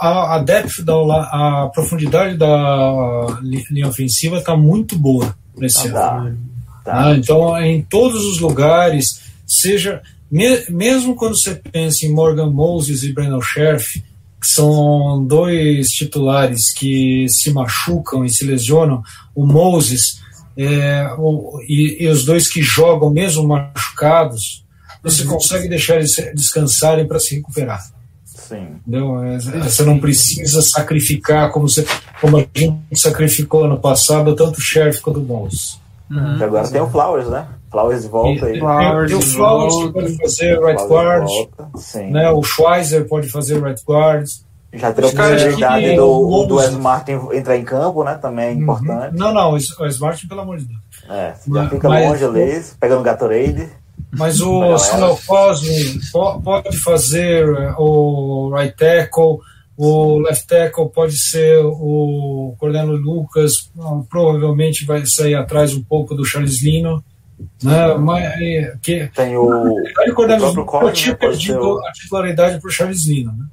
[0.00, 6.16] a, a depth, da, a profundidade da li- linha ofensiva está muito boa nesse Tá.
[6.16, 6.36] ano.
[6.84, 7.10] Tá.
[7.10, 7.16] né?
[7.18, 9.20] Então, em todos os lugares,
[9.52, 14.02] seja me- mesmo quando você pensa em Morgan Moses e Brandon Scherf,
[14.40, 19.02] que são dois titulares que se machucam e se lesionam,
[19.34, 20.20] o Moses
[20.56, 24.64] é, o- e, e os dois que jogam mesmo machucados,
[25.02, 27.80] você consegue deixar eles descansarem para se recuperar.
[28.24, 28.66] Sim.
[28.86, 29.22] Entendeu?
[29.24, 31.86] É, Você não precisa sacrificar como, você,
[32.20, 35.80] como a gente sacrificou ano passado, tanto o Sheriff quanto o Mons.
[36.10, 36.36] Uhum.
[36.38, 37.46] E agora tem o Flowers, né?
[37.70, 38.58] Flowers volta aí.
[38.58, 39.92] Flowers Tem o Flowers que volta.
[40.00, 41.68] pode fazer right Flowers guard, volta.
[42.10, 42.30] Né?
[42.30, 44.26] o Schweizer pode fazer right guard.
[44.72, 48.14] Já tem a possibilidade do, o do Wes Martin entrar em campo, né?
[48.14, 49.16] Também é importante.
[49.16, 50.80] Não, não, o o Smart, pelo amor de Deus.
[51.08, 53.68] É, já Mas- fica mas- longe ali, pegando Gatorade.
[54.12, 59.38] Mas o Samuel Cosme po- pode fazer eh, o right tackle,
[59.76, 63.70] o left tackle pode ser o Cornélio Lucas,
[64.08, 67.02] provavelmente vai sair atrás um pouco do Charles Lino.
[67.62, 67.94] Né?
[67.94, 69.44] Mas, eh, que, Tem o.
[69.44, 73.32] o Cornélio próprio Collins, tinha perdido a titularidade para o Charles Lino.
[73.32, 73.44] Né?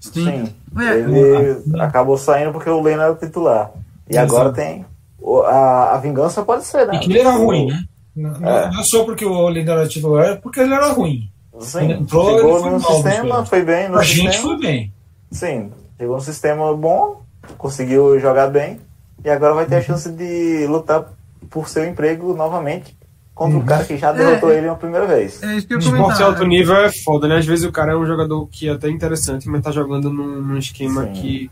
[0.00, 0.24] Sim.
[0.24, 0.54] Sim.
[0.80, 3.70] É, Ele acabou saindo porque o Leno era o titular.
[4.08, 4.34] E Exato.
[4.36, 4.84] agora tem.
[5.20, 6.96] o- A, a vingança pode ser, né?
[6.96, 7.82] E que ele era ruim, né?
[8.14, 8.70] Não, não- É.
[8.70, 11.28] não é só porque o Lino era titular, é porque ele era ruim.
[11.60, 11.84] Sim.
[11.84, 14.30] Ele entrou, chegou ele foi no mal sistema, foi bem no A sistema.
[14.32, 14.92] gente foi bem.
[15.32, 17.22] Sim, chegou no sistema bom,
[17.58, 18.78] conseguiu jogar bem
[19.24, 19.80] e agora vai ter Uhum.
[19.80, 21.04] a chance de lutar
[21.50, 22.96] por seu emprego novamente
[23.38, 23.62] contra Uhum.
[23.62, 24.58] o cara que já derrotou É.
[24.58, 25.42] ele uma primeira vez.
[25.42, 26.22] é isso que eu ia Esporte comentar.
[26.26, 27.38] alto nível é foda, né?
[27.38, 30.42] Às vezes o cara é um jogador que é até interessante, mas tá jogando num,
[30.42, 31.12] num esquema Sim.
[31.12, 31.50] que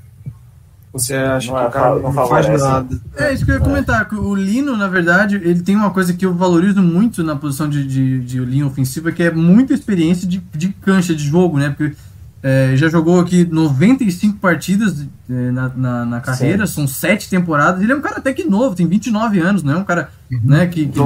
[0.93, 2.65] você acha Não que é o cara não, não faz favorece.
[2.65, 3.01] nada.
[3.17, 4.09] É isso que eu ia comentar.
[4.15, 7.87] O Lino, na verdade, ele tem uma coisa que eu valorizo muito na posição de,
[7.87, 11.75] de, de linha ofensiva, que é muita experiência de, de cancha de jogo, né?
[11.77, 11.95] Porque
[12.43, 17.83] é, já jogou aqui 95 partidas é, na, na, na carreira, são sete temporadas.
[17.83, 20.67] Ele é um cara até que novo, tem 29 anos, não é um cara né,
[20.67, 20.99] que, que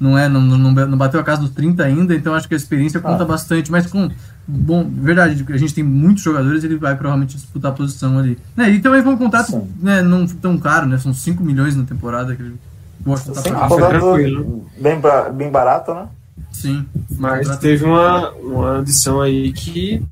[0.00, 2.56] não, é, não, não, não bateu a casa dos 30 ainda, então acho que a
[2.56, 3.26] experiência conta Ah.
[3.26, 3.70] bastante.
[3.70, 4.10] Mas com.
[4.46, 8.38] Bom, verdade, a gente tem muitos jogadores, ele vai provavelmente disputar a posição ali.
[8.56, 9.68] Né, e também foi um contrato Sim.
[9.82, 10.96] né, não tão caro, né?
[10.96, 12.54] São 5 milhões na temporada que ele
[13.02, 14.66] gosta de contrato tranquilo.
[14.80, 14.98] bem,
[15.34, 16.06] bem barato, né?
[16.50, 16.86] Sim.
[17.18, 20.02] Mas teve uma, uma adição aí que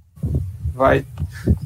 [0.74, 1.05] vai.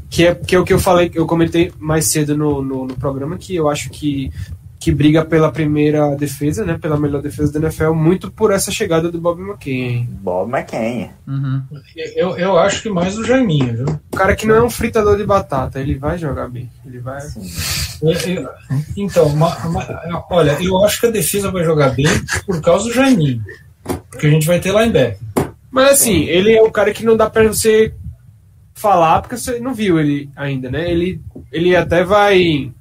[0.09, 2.87] Que é, que é o que eu falei, que eu comentei mais cedo no, no,
[2.87, 4.31] no programa, que eu acho que,
[4.81, 6.79] que briga pela primeira defesa, né?
[6.81, 10.09] Pela melhor defesa da NFL, muito por essa chegada do Bob McKay.
[10.11, 11.11] Bob McCain.
[11.29, 11.63] Uhum.
[12.17, 14.01] Eu, eu acho que mais o Jaiminho, viu?
[14.11, 16.71] O cara que não é um fritador de batata, ele vai jogar bem.
[16.87, 17.21] Ele vai.
[18.01, 18.49] Eu- eu-
[18.97, 22.07] então, ma- ma- olha, eu acho que a defesa vai jogar bem
[22.47, 23.43] por causa do Jaiminho.
[24.11, 25.19] Porque a gente vai ter linebacker.
[25.71, 27.93] Mas assim, ele é um cara que não dá pra você
[28.75, 30.91] falar porque você não viu ele ainda, né?
[30.91, 31.21] Ele,
[31.53, 32.73] ele até vai.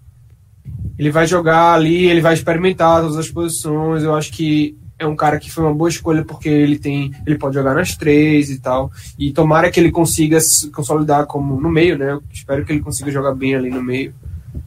[0.99, 4.03] Ele vai jogar ali, ele vai experimentar todas as posições.
[4.03, 7.13] Eu acho que é um cara que foi uma boa escolha porque ele tem.
[7.25, 8.91] Ele pode jogar nas três e tal.
[9.17, 12.11] E tomara que ele consiga se consolidar como no meio, né?
[12.11, 14.13] Eu espero que ele consiga jogar bem ali no meio.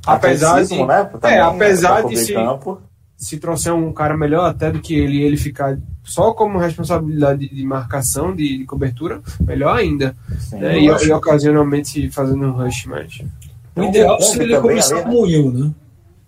[0.07, 0.83] Apesar de.
[0.83, 1.05] Né?
[1.05, 2.81] Também, É, apesar pra de se- campo.
[3.15, 7.63] se trouxer um cara melhor até do que ele ele ficar só como responsabilidade de
[7.65, 10.17] marcação, de, de cobertura, melhor ainda.
[10.39, 10.79] Sim, né?
[10.81, 13.21] E, e ocasionalmente fazendo um rush mais.
[13.77, 15.03] O ideal seria também começar né?
[15.03, 15.71] com o Will, né?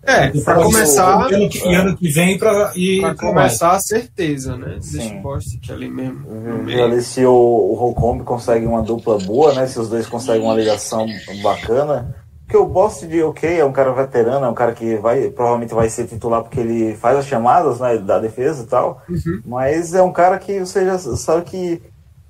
[0.05, 3.19] É, pra Depois, começar, E ano que, e ano que vem pra ir pra mais.
[3.19, 4.77] começar a certeza, né?
[5.17, 6.21] O Bostic ali mesmo.
[6.63, 6.83] meio.
[6.83, 9.65] ali se o, o Holcomb consegue uma dupla boa, né?
[9.65, 11.07] Se os dois conseguem uma ligação
[11.41, 12.15] bacana.
[12.45, 15.73] Porque o Boss de OK é um cara veterano, é um cara que vai provavelmente
[15.73, 19.01] vai ser titular porque ele faz as chamadas né, da defesa e tal.
[19.09, 19.41] Uhum.
[19.43, 21.81] Mas é um cara que você já sabe que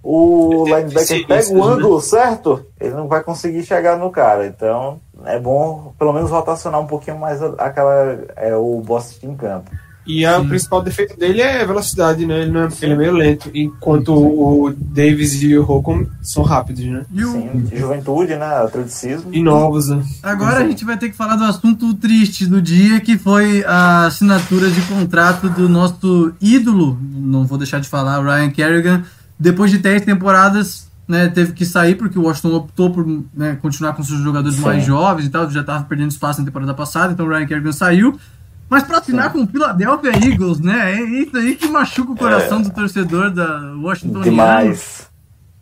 [0.01, 4.47] o linebacker pega o ângulo certo, ele não vai conseguir chegar no cara.
[4.47, 9.71] Então é bom pelo menos rotacionar um pouquinho mais aquela é o boss em campo.
[10.07, 12.41] E a- o principal defeito dele é a velocidade, né?
[12.43, 16.85] Ele, não é, ele é meio lento, enquanto o Davis e o Holcomb são rápidos,
[16.85, 17.03] né?
[17.11, 18.45] E o- Sim, juventude, né?
[18.45, 19.31] Atleticismo.
[19.33, 20.03] E novos, né?
[20.21, 24.05] agora a gente vai ter que falar do assunto triste do dia, que foi a
[24.05, 29.03] assinatura de contrato do nosso ídolo, não vou deixar de falar, Ryan Kerrigan.
[29.39, 33.93] Depois de 10 temporadas, né, teve que sair porque o Washington optou por né, continuar
[33.93, 34.63] com seus jogadores Sim.
[34.63, 37.71] mais jovens e tal, já estava perdendo espaço na temporada passada, então o Ryan Kerrigan
[37.71, 38.19] saiu.
[38.67, 40.93] Mas para assinar com o Philadelphia Eagles, né?
[40.93, 44.21] É isso aí que machuca o coração do torcedor da Washington.
[44.21, 45.07] Demais.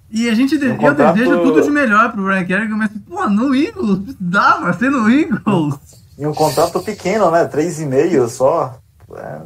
[0.09, 3.27] E a gente, de- Um contrato- desejo tudo de melhor pro Ryan Kerrigan, mas, pô,
[3.27, 5.75] no Eagles, dá pra ser no Eagles.
[6.17, 7.43] E um contrato pequeno, né?
[7.45, 8.79] 3,5 só.
[9.17, 9.41] É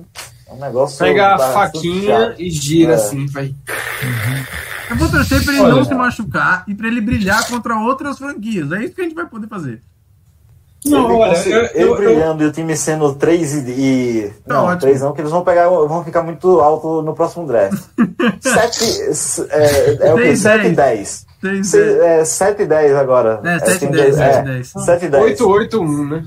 [0.54, 1.00] um negócio.
[1.00, 2.36] Pega a faquinha chato.
[2.42, 2.96] e gira É.
[2.96, 3.56] assim, vai.
[4.90, 8.18] Eu vou torcer pra ele Olha, não se machucar e pra ele brilhar contra outras
[8.18, 8.72] franquias.
[8.72, 9.82] É isso que a gente vai poder fazer.
[10.86, 13.72] Não, ele, olha, eu, ele eu, eu, brilhando e o time sendo 3 e.
[13.72, 14.82] e Tá não, ótimo.
[14.82, 17.78] 3 não, que eles vão pegar, vão ficar muito alto no próximo draft.
[18.40, 19.50] 7.
[19.50, 20.36] É, é o quê?
[20.36, 20.76] Seis, 7 e dez.
[20.76, 21.26] 10.
[21.42, 23.42] Tem Se- É 7 e 10 agora.
[23.44, 24.68] É, 7 e time 10, de- 7 e é, 10.
[24.68, 25.24] 7 e 10.
[25.24, 26.26] 881, né?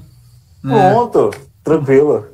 [0.67, 0.91] É.
[0.91, 1.31] Pronto,
[1.65, 2.27] tranquilo.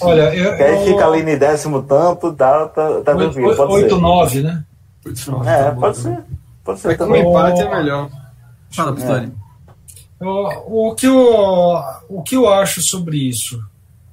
[0.00, 3.56] olha, eu, Que eu, fica ali em décimo tanto, tá, tá, tá tranquilo.
[3.56, 4.00] Pode 8, ser.
[4.00, 4.64] 9, né?
[5.46, 6.24] É, pode ser.
[6.64, 7.28] Pode ser Vai com um também.
[7.28, 8.10] empate é melhor.
[8.70, 9.32] Fala, Pistori.
[10.20, 13.62] O, o, que eu, o que eu acho sobre isso?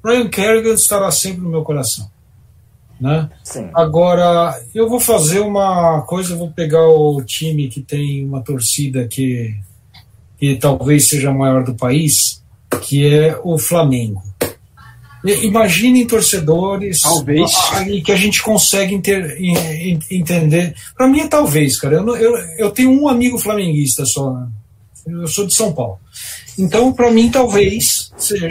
[0.03, 2.09] Ryan Kerrigan estará sempre no meu coração.
[2.99, 3.29] Né?
[3.43, 3.69] Sim.
[3.73, 9.07] Agora, eu vou fazer uma coisa, eu vou pegar o time que tem uma torcida
[9.07, 9.55] que,
[10.39, 12.41] que talvez seja a maior do país,
[12.81, 14.23] que é o Flamengo.
[15.43, 17.51] Imaginem torcedores Talvez.
[17.87, 20.73] e que a gente consegue inter- en- en- entender.
[20.95, 21.97] Para mim é talvez, cara.
[21.97, 24.31] Eu, eu, eu tenho um amigo flamenguista só.
[24.31, 24.47] né?
[25.07, 25.99] Eu sou de São Paulo.
[26.59, 28.49] Então, para mim, talvez seja.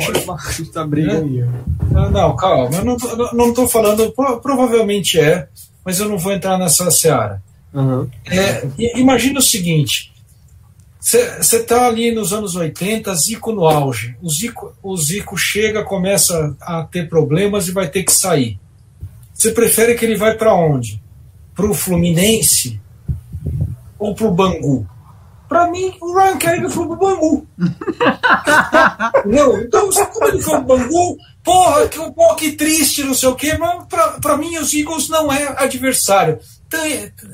[0.72, 1.45] Tá briga aí.
[1.91, 5.49] Não, não, calma, eu não, tô- não estou falando, pro- provavelmente é,
[5.85, 7.43] mas eu não vou entrar nessa seara.
[7.74, 8.09] Aham.
[8.31, 8.66] É,
[8.97, 10.12] imagina o seguinte:
[10.99, 14.16] você está ali nos anos 80, Zico no auge.
[14.20, 18.59] O Zico, o Zico chega, começa a ter problemas e vai ter que sair.
[19.32, 21.01] Você prefere que ele vai para onde?
[21.55, 22.80] Para o Fluminense
[23.99, 24.86] ou para o Bangu?
[25.49, 27.47] Para mim, o Ryan Kerrigan foi pro Bangu.
[29.18, 29.61] Entendeu?
[29.61, 31.16] Então, como ele foi pro Bangu?
[31.44, 33.86] Porra, que, porra, que triste, não sei o quê, mas
[34.20, 36.40] pra mim os Eagles não é adversário.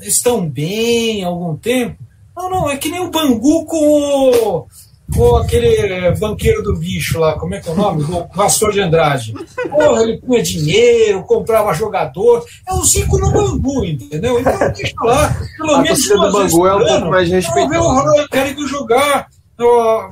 [0.01, 1.97] Estão bem há algum tempo?
[2.35, 4.67] Não, não, é que nem o Bangu com
[5.15, 8.03] o, aquele banqueiro do bicho lá, como é que é o nome?
[8.03, 9.33] O Pastor de Andrade.
[9.69, 12.43] Porra, ele punha dinheiro, comprava jogador.
[12.67, 14.39] É o Zico no Bangu, entendeu?
[14.39, 17.31] Então deixa lá, pelo A menos do duas vezes Bangu é um pouco ano, mais
[17.31, 18.11] eu vou ver o respeitosa.
[18.11, 19.27] Ryan Kerrigan jogar,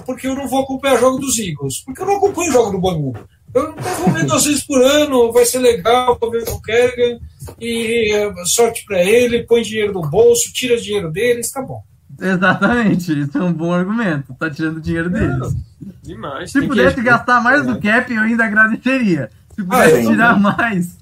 [0.06, 2.80] porque eu não vou acompanhar jogo dos Eagles, porque eu não acompanho o jogo do
[2.80, 3.18] Bangu.
[3.54, 7.20] Eu eu vou ver duas vezes por ano, vai ser legal, vou ver o Kerrigan,
[7.60, 11.82] e sorte pra ele, põe dinheiro no bolso, tira dinheiro deles, tá bom.
[12.22, 14.34] Exatamente, isso é um bom argumento.
[14.38, 15.56] Tá tirando dinheiro deles.
[16.04, 16.52] Demais.
[16.52, 17.18] Se tem que pudesse respeitar.
[17.18, 19.30] gastar mais do cap, eu ainda agradeceria.
[19.56, 20.08] Se pudesse sim.
[20.12, 20.98] tirar mais.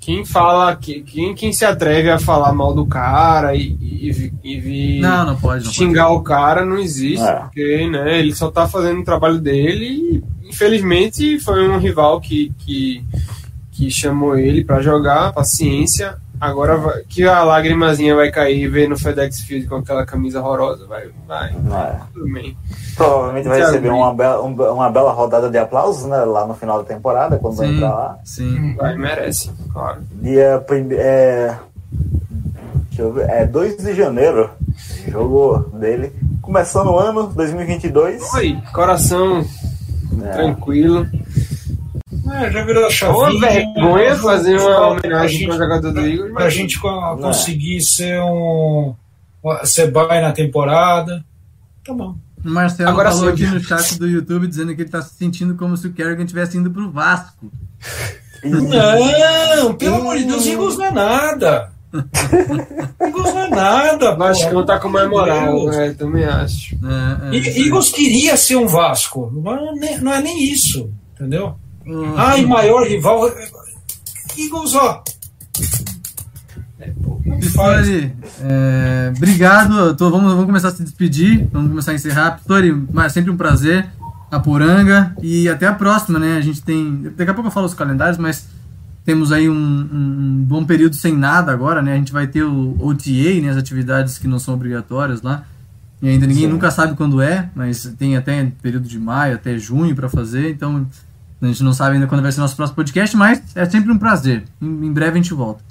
[0.00, 4.60] Quem fala, que- quem, quem se atreve a falar mal do cara e, e, e
[4.60, 5.64] vir Não, não pode.
[5.64, 5.74] Não pode.
[5.74, 7.32] xingar o cara não existe, É.
[7.36, 12.52] porque né, ele só tá fazendo o trabalho dele e infelizmente foi um rival que,
[12.58, 13.02] que,
[13.72, 16.16] que chamou ele pra jogar, paciência.
[16.44, 20.40] Agora vai- que a lágrimazinha vai cair e ver no FedEx Field com aquela camisa
[20.40, 21.96] horrorosa, vai, vai, é.
[22.12, 22.56] tudo bem.
[22.96, 26.78] Provavelmente vai receber uma bela, um- uma bela rodada de aplausos né, lá no final
[26.78, 28.18] da temporada, quando vai Sim, entrar lá.
[28.24, 28.74] sim.
[28.76, 30.00] Vai, merece, claro.
[30.20, 31.56] Dia prime- é,
[32.88, 34.50] deixa eu ver, é 2 de janeiro,
[35.08, 36.12] jogo dele.
[36.40, 38.22] Começando o ano, 2022.
[38.34, 39.44] Oi, coração
[40.22, 41.06] É, tranquilo.
[42.34, 43.28] É, já virou a É chavinha.
[43.30, 47.80] uma vergonha fazer uma homenagem para o jogador do Eagles, pra mas gente co- conseguir
[47.82, 48.94] ser um.
[49.64, 51.24] ser bye na temporada.
[51.84, 52.16] Tá bom.
[52.44, 53.44] O Marcelo Agora falou sim.
[53.44, 56.26] aqui no chat do YouTube dizendo que ele tá se sentindo como se o Kerrigan
[56.26, 57.50] tivesse indo pro Vasco.
[58.42, 61.70] Não, pelo amor de Deus, Eagles não é nada.
[63.00, 64.12] Eagles não é nada.
[64.14, 65.76] o Vascão tá com mais moral, Deus.
[65.76, 66.76] é, também acho.
[67.32, 71.54] É, é, Eagles queria ser um Vasco, mas não é não é nem isso, entendeu?
[71.86, 72.14] Hum.
[72.16, 73.26] Ai, maior rival.
[74.36, 75.02] Eagles, ó.
[77.40, 78.12] Pistori,
[78.42, 79.78] é, obrigado.
[79.78, 81.48] Eu tô- vamos, vamos começar a se despedir.
[81.52, 82.32] Vamos começar a encerrar.
[82.32, 83.86] Pistori, mas sempre um prazer.
[84.30, 85.14] A Poranga.
[85.22, 86.36] E até a próxima, né?
[86.36, 87.02] A gente tem.
[87.16, 88.46] Daqui a pouco eu falo os calendários, mas
[89.04, 91.92] temos aí um, um- um bom período sem nada agora, né?
[91.94, 93.50] A gente vai ter o OTA, né?
[93.50, 95.44] As atividades que não são obrigatórias lá.
[96.02, 96.50] E ainda ninguém Sim.
[96.52, 100.50] nunca sabe quando é, mas tem até período de maio, até junho para fazer.
[100.50, 100.86] Então
[101.40, 103.98] a gente não sabe ainda quando vai ser nosso próximo podcast, mas é sempre um
[103.98, 104.44] prazer.
[104.60, 105.62] Em, em breve a gente volta.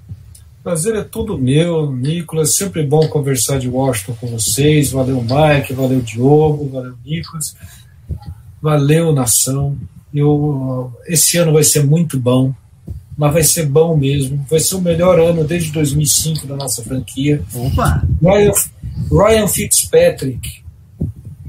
[0.63, 2.55] Prazer é tudo meu, Nicolas.
[2.55, 4.91] Sempre bom conversar de Washington com vocês.
[4.91, 5.73] Valeu, Mike.
[5.73, 6.69] Valeu, Diogo.
[6.69, 7.55] Valeu, Nicolas.
[8.61, 9.77] Valeu, nação.
[10.13, 12.53] Eu, esse ano vai ser muito bom,
[13.17, 14.45] mas vai ser bom mesmo.
[14.49, 17.43] Vai ser o melhor ano desde 2005 da nossa franquia.
[17.53, 18.01] Opa!
[18.21, 18.51] Ryan,
[19.11, 20.62] Ryan Fitzpatrick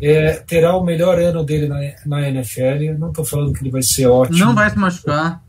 [0.01, 2.82] é, terá o melhor ano dele na, na NFL.
[2.82, 4.38] Eu não estou falando que ele vai ser ótimo.
[4.38, 5.42] Não vai se machucar.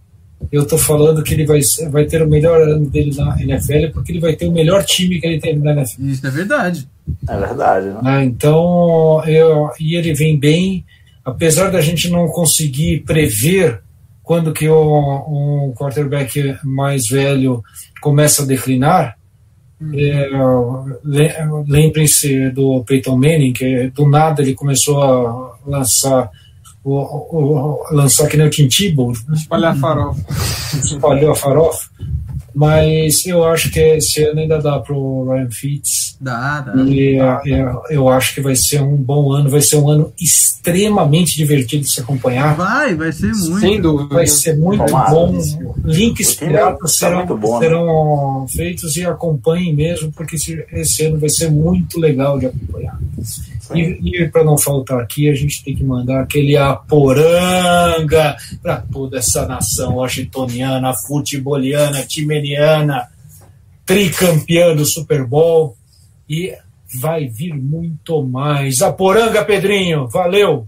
[0.52, 4.12] Eu estou falando que ele vai, vai ter o melhor ano dele na NFL porque
[4.12, 6.04] ele vai ter o melhor time que ele tem na NFL.
[6.04, 6.88] Isso é verdade.
[7.28, 8.00] É verdade, né?
[8.02, 8.26] né?
[8.26, 10.86] Então, eu, e ele vem bem.
[11.24, 13.82] apesar da gente não conseguir prever
[14.22, 17.64] quando que um, um quarterback mais velho
[18.02, 19.18] começa a declinar,
[19.94, 20.30] é,
[21.68, 26.30] lembrem-se do Peyton Manning, que do nada ele começou a lançar
[26.84, 30.22] o, o, lançar que nem o Tim Tebow, espalhar farofa.
[30.76, 31.90] espalhou a farofa.
[32.56, 36.16] Mas eu acho que esse ano ainda dá pro Ryan Fitz.
[36.22, 36.82] Dá, dá.
[36.84, 41.36] E eu, eu acho que vai ser um bom ano, vai ser um ano extremamente
[41.36, 42.56] divertido de se acompanhar.
[42.56, 43.60] Vai, vai ser muito.
[43.60, 44.16] Sem dúvida.
[44.16, 45.12] Vai ser muito Tomara.
[45.12, 45.38] bom.
[45.84, 47.66] Links time piratas tá serão, muito bom, né?
[47.68, 52.98] serão feitos e acompanhem mesmo, porque esse, esse ano vai ser muito legal de acompanhar.
[53.74, 59.18] E, e para não faltar aqui, a gente tem que mandar aquele aporanga para toda
[59.18, 62.04] essa nação washingtoniana, futeboliana,
[62.46, 63.08] timeniana,
[63.86, 65.76] tricampeã do Super Bowl.
[66.30, 66.56] E
[67.00, 68.82] vai vir muito mais.
[68.82, 70.68] Aporanga, Pedrinho, valeu!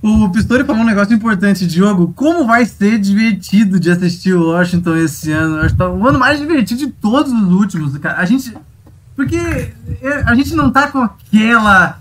[0.00, 2.12] O Pistori falou um negócio importante, Diogo.
[2.14, 5.56] Como vai ser divertido de assistir o Washington esse ano?
[5.56, 8.18] Acho que tá o ano mais divertido de todos os últimos, cara.
[8.18, 8.56] A gente.
[9.16, 11.98] Porque é, a gente não tá com aquela.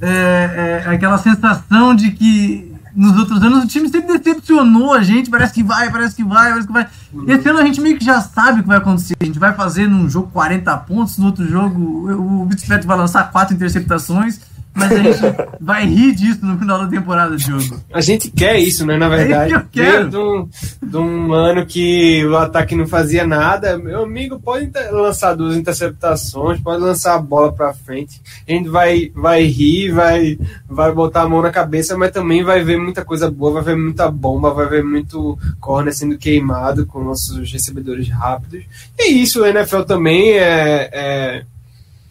[0.00, 5.30] é, é, aquela sensação de que nos outros anos o time sempre decepcionou a gente.
[5.30, 6.88] Parece que vai, parece que vai, parece que vai.
[7.26, 9.14] Esse ano a gente meio que já sabe o que vai acontecer.
[9.20, 13.30] A gente vai fazer num jogo 40 pontos, no outro jogo o Bicicleta vai lançar
[13.30, 14.40] quatro interceptações.
[14.74, 15.20] Mas a gente
[15.60, 17.80] vai rir disso no final da temporada, Diogo.
[17.92, 18.96] A gente quer isso, né?
[18.96, 19.52] Na verdade.
[19.52, 20.20] É isso que eu quero.
[20.20, 20.48] Um,
[20.82, 26.60] de um ano que o ataque não fazia nada, meu amigo pode lançar duas interceptações,
[26.60, 28.20] pode lançar a bola pra frente.
[28.48, 32.62] A gente vai, vai rir, vai, vai botar a mão na cabeça, mas também vai
[32.62, 37.02] ver muita coisa boa, vai ver muita bomba, vai ver muito corner sendo queimado com
[37.02, 38.64] nossos recebedores rápidos.
[38.98, 40.90] E é isso, o NFL também é.
[40.92, 41.44] é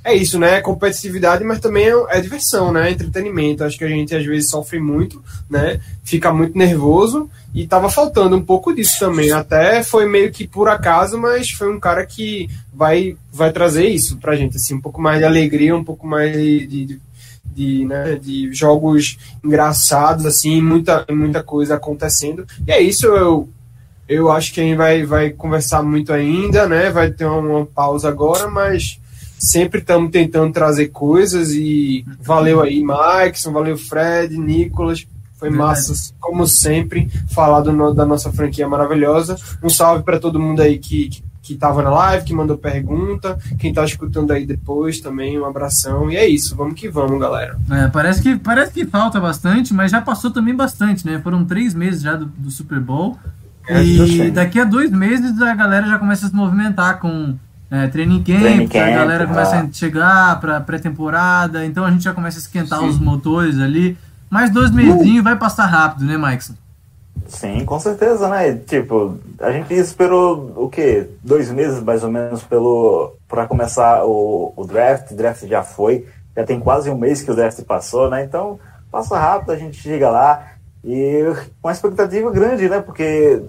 [0.04, 0.56] é isso, né?
[0.56, 2.88] É competitividade, mas também é, é diversão, né?
[2.88, 3.64] É entretenimento.
[3.64, 5.80] Acho que a gente às vezes sofre muito, né?
[6.04, 9.32] Fica muito nervoso e tava faltando um pouco disso também.
[9.32, 14.18] Até foi meio que por acaso, mas foi um cara que vai, vai trazer isso
[14.18, 17.02] pra gente, assim, um pouco mais de alegria, um pouco mais de, de,
[17.45, 22.47] de, né, de jogos engraçados, assim, muita, muita coisa acontecendo.
[22.66, 23.50] E é isso, eu,
[24.08, 26.89] eu acho que a gente vai, vai conversar muito ainda, né?
[26.89, 28.97] Vai ter uma, uma pausa agora, mas
[29.40, 35.08] sempre estamos tentando trazer coisas e valeu aí, Maikson, valeu Fred, Nicolas.
[35.40, 39.38] Foi massa, como sempre, falar do da nossa franquia maravilhosa.
[39.64, 43.40] Um salve para todo mundo aí que, que, que tava na live, que mandou pergunta,
[43.58, 46.12] quem tá escutando aí depois também, um abração.
[46.12, 47.58] E é isso, vamos que vamos, galera.
[47.72, 51.22] É, parece, que, parece que falta bastante, mas já passou também bastante, né?
[51.24, 53.18] Foram três meses já do, do Super Bowl.
[53.66, 57.38] É, e daqui a dois meses a galera já começa a se movimentar com
[57.72, 59.61] é, training camp, Training a camp, galera começa ah.
[59.61, 63.97] a chegar pra pré-temporada, então a gente já começa a esquentar os motores ali.
[64.30, 66.53] Mais dois mesinhos vai passar rápido, né, Maikson?
[67.28, 68.53] Sim, com certeza, né?
[68.55, 71.07] Tipo, a gente esperou o quê?
[71.24, 75.11] Dois meses mais ou menos pelo para começar o, o draft.
[75.11, 78.24] O draft já foi, já tem quase um mês que o draft passou, né?
[78.24, 78.59] Então
[78.91, 80.53] passa rápido, a gente chega lá
[80.84, 81.24] e
[81.61, 82.82] com uma expectativa grande, né?
[82.82, 83.41] Porque é,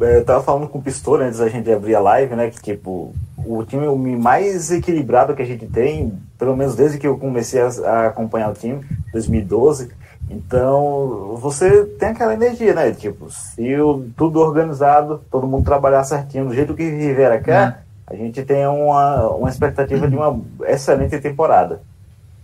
[0.00, 2.50] eu tava falando com o Pistor antes da gente abrir a live, né?
[2.50, 3.86] Que tipo, o time
[4.16, 8.50] mais equilibrado que a gente tem, pelo menos desde que eu comecei a, a acompanhar
[8.50, 9.90] o time, 2012.
[10.30, 12.90] Então, você tem aquela energia, né?
[12.92, 18.14] Tipo, se o, tudo organizado, todo mundo trabalhar certinho, do jeito que Rivera quer, a
[18.14, 21.80] gente tem uma, uma expectativa de uma excelente temporada.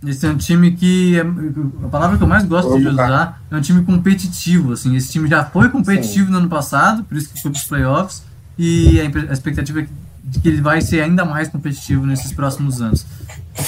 [0.05, 1.17] Esse é um time que.
[1.17, 4.73] é- a palavra que eu mais gosto de usar é um time competitivo.
[4.73, 4.95] Assim.
[4.95, 8.23] Esse time já foi competitivo no ano passado, por isso que foi para os playoffs.
[8.57, 9.87] E a, expectativa é
[10.23, 13.05] de que ele vai ser ainda mais competitivo nesses próximos anos.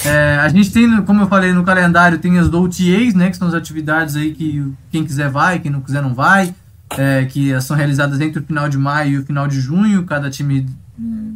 [0.05, 3.47] É, a gente tem, como eu falei no calendário, tem as OTAs, né, que são
[3.47, 6.53] as atividades aí que quem quiser vai, quem não quiser não vai,
[6.97, 10.03] é, que são realizadas entre o final de maio e o final de junho.
[10.03, 10.65] Cada time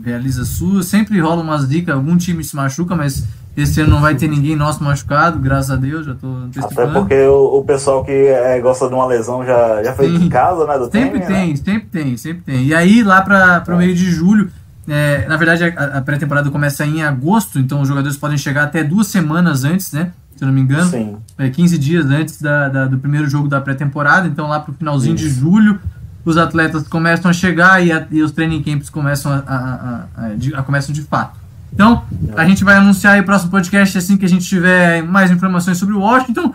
[0.04, 0.84] realiza a sua.
[0.84, 3.26] Sempre rola umas dicas, algum time se machuca, mas
[3.56, 6.93] esse ano não vai ter ninguém nosso machucado, graças a Deus, já tô Até antecipando.
[6.93, 10.66] porque o, o pessoal que é, gosta de uma lesão já, já foi de casa,
[10.68, 10.78] né?
[10.78, 11.56] Do Sempre time, tem, né?
[11.56, 12.66] sempre tem, sempre tem.
[12.66, 14.49] E aí, lá para o meio de julho,
[14.88, 18.84] é, na verdade, a, a pré-temporada começa em agosto, então os jogadores podem chegar até
[18.84, 20.12] duas semanas antes, né?
[20.36, 20.89] Se eu não me engano.
[20.89, 21.16] Sim.
[21.38, 24.28] É, 15 dias antes da, da- do primeiro jogo da pré-temporada.
[24.28, 25.80] Então, lá pro finalzinho de julho,
[26.26, 30.60] os atletas começam a chegar e, a- e os training camps começam a, a- a-
[30.60, 31.39] a- começam de fato.
[31.76, 32.05] Então,
[32.38, 35.78] a gente vai anunciar aí o próximo podcast assim que a gente tiver mais informações
[35.78, 36.53] sobre o Washington.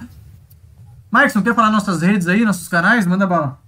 [1.10, 3.06] Marcos, quer falar nossas redes aí, nossos canais?
[3.06, 3.58] Manda bala.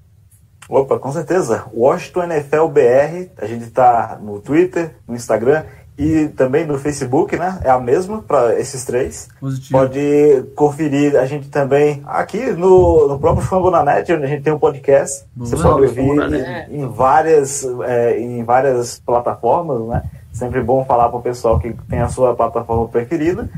[0.67, 1.65] Opa, com certeza.
[1.75, 5.65] Washington NFL BR, a gente tá no Twitter, no Instagram
[5.99, 7.61] e também no Facebook, né?
[7.63, 9.29] É a mesma para esses três.
[9.39, 9.79] Positivo.
[9.79, 14.59] Pode conferir a gente também aqui no, no próprio Fambonanet, onde a gente tem um
[14.59, 15.27] podcast.
[15.37, 15.51] Boa.
[15.51, 20.03] Você pode ouvir em, em várias, é, em várias plataformas, né?
[20.33, 23.49] Sempre bom falar para o pessoal que tem a sua plataforma preferida.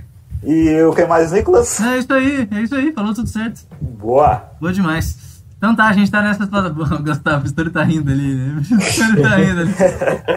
[0.42, 1.80] E o que mais, Nicolas?
[1.80, 3.62] É isso aí, é isso aí, falou tudo certo.
[3.80, 4.42] Boa!
[4.60, 5.34] Boa demais.
[5.56, 6.98] Então tá, a gente tá nessa plataforma.
[7.00, 8.62] Gustavo, o Story tá rindo ali, né?
[8.70, 9.74] O tá rindo ali.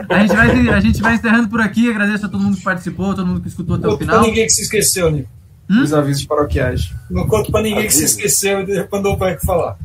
[0.10, 1.90] A gente, vai, a gente vai encerrando por aqui.
[1.90, 4.22] Agradeço a todo mundo que participou, todo mundo que escutou até o final.
[4.22, 5.30] ninguém que se esqueceu, Nico.
[5.70, 6.94] Os avisos paroquiais.
[7.10, 9.76] Não conta pra ninguém que se esqueceu e mandou o Peck falar.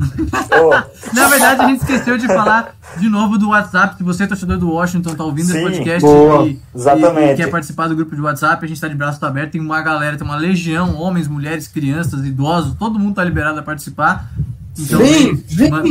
[0.00, 0.70] Ô,
[1.14, 3.96] Na verdade, a gente esqueceu de falar de novo do WhatsApp.
[3.96, 7.30] Se você, torcedor do Washington, tá ouvindo esse Sim, podcast boa, e, exatamente.
[7.30, 9.52] e- e quer participar do grupo de WhatsApp, a gente tá de braço aberto.
[9.52, 13.62] Tem uma galera, tem uma legião, homens, mulheres, crianças, idosos, todo mundo tá liberado a
[13.62, 14.28] participar.
[14.76, 15.70] Então, Vem, vem!
[15.70, 15.82] ma-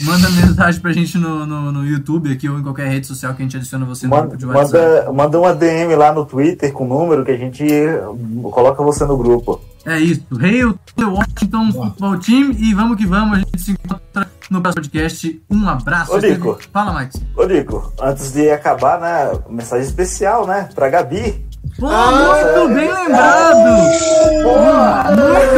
[0.00, 3.40] Manda mensagem pra gente no, no, no YouTube aqui ou em qualquer rede social que
[3.42, 4.72] a gente adiciona você no manda, grupo de WhatsApp.
[5.06, 7.64] manda, manda uma DM lá no Twitter com o número que a gente
[8.50, 9.60] coloca você no grupo.
[9.86, 10.22] É isso.
[10.40, 13.36] Hail to the Washington Football Team e vamos que vamos.
[13.36, 15.42] A gente se encontra no próximo podcast.
[15.50, 16.12] Um abraço.
[16.14, 16.58] Ô, Nico.
[16.72, 17.20] Fala, Max.
[17.36, 19.38] Ô, Nico, antes de acabar, né?
[19.48, 20.68] Mensagem especial, né?
[20.74, 21.44] Pra Gabi.
[21.78, 23.58] Pô, muito bem lembrado!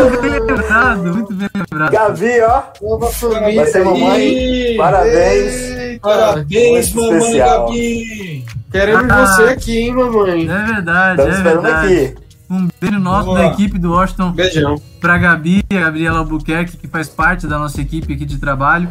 [0.06, 1.92] Muito bem lembrado, muito bem lembrado.
[1.92, 2.62] Gabi, ó.
[2.82, 3.10] Nova
[3.54, 4.76] Vai ser mamãe.
[4.78, 5.54] Parabéns.
[5.54, 6.00] Eita.
[6.08, 7.66] Parabéns, mamãe especial.
[7.66, 8.44] Gabi.
[8.72, 9.26] Queremos Ah.
[9.26, 10.48] você aqui, hein, mamãe?
[10.48, 11.94] É verdade, Estamos é esperando verdade.
[11.94, 12.25] aqui.
[12.48, 14.80] Um beijo nosso da equipe do Washington Beijão.
[15.00, 18.88] pra Gabi, a Gabriela Albuquerque, que faz parte da nossa equipe aqui de trabalho,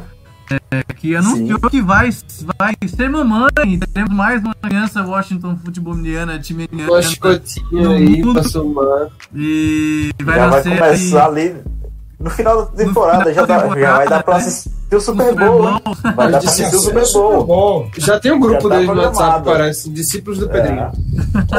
[0.51, 2.09] é, que anunciou que vai,
[2.57, 3.49] vai ser mamãe.
[3.93, 6.67] Teremos mais uma criança Washington Futebol Indiana, time
[7.01, 9.07] chicotinha aí pra somar.
[9.33, 11.74] e vai já vai nascer começar aí ali
[12.19, 13.23] no final da temporada.
[13.29, 14.39] final já, da dá- já temporada, vai dar pra né?
[14.41, 15.69] assistir o Super Super Bowl.
[15.69, 15.81] Hein?
[16.15, 17.43] Vai dar pra assistir o Super Bowl.
[17.45, 17.89] Bom.
[17.97, 19.89] Já tem um grupo tá deles no WhatsApp, parece.
[19.89, 20.91] Discípulos do Pedrinho.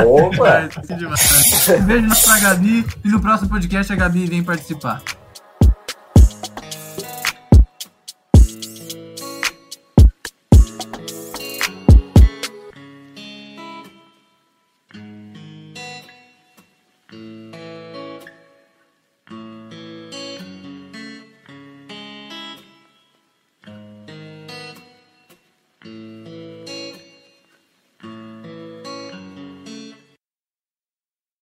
[0.06, 0.68] Opa!
[1.86, 5.02] Beijo pra Gabi e no próximo podcast a Gabi vem participar.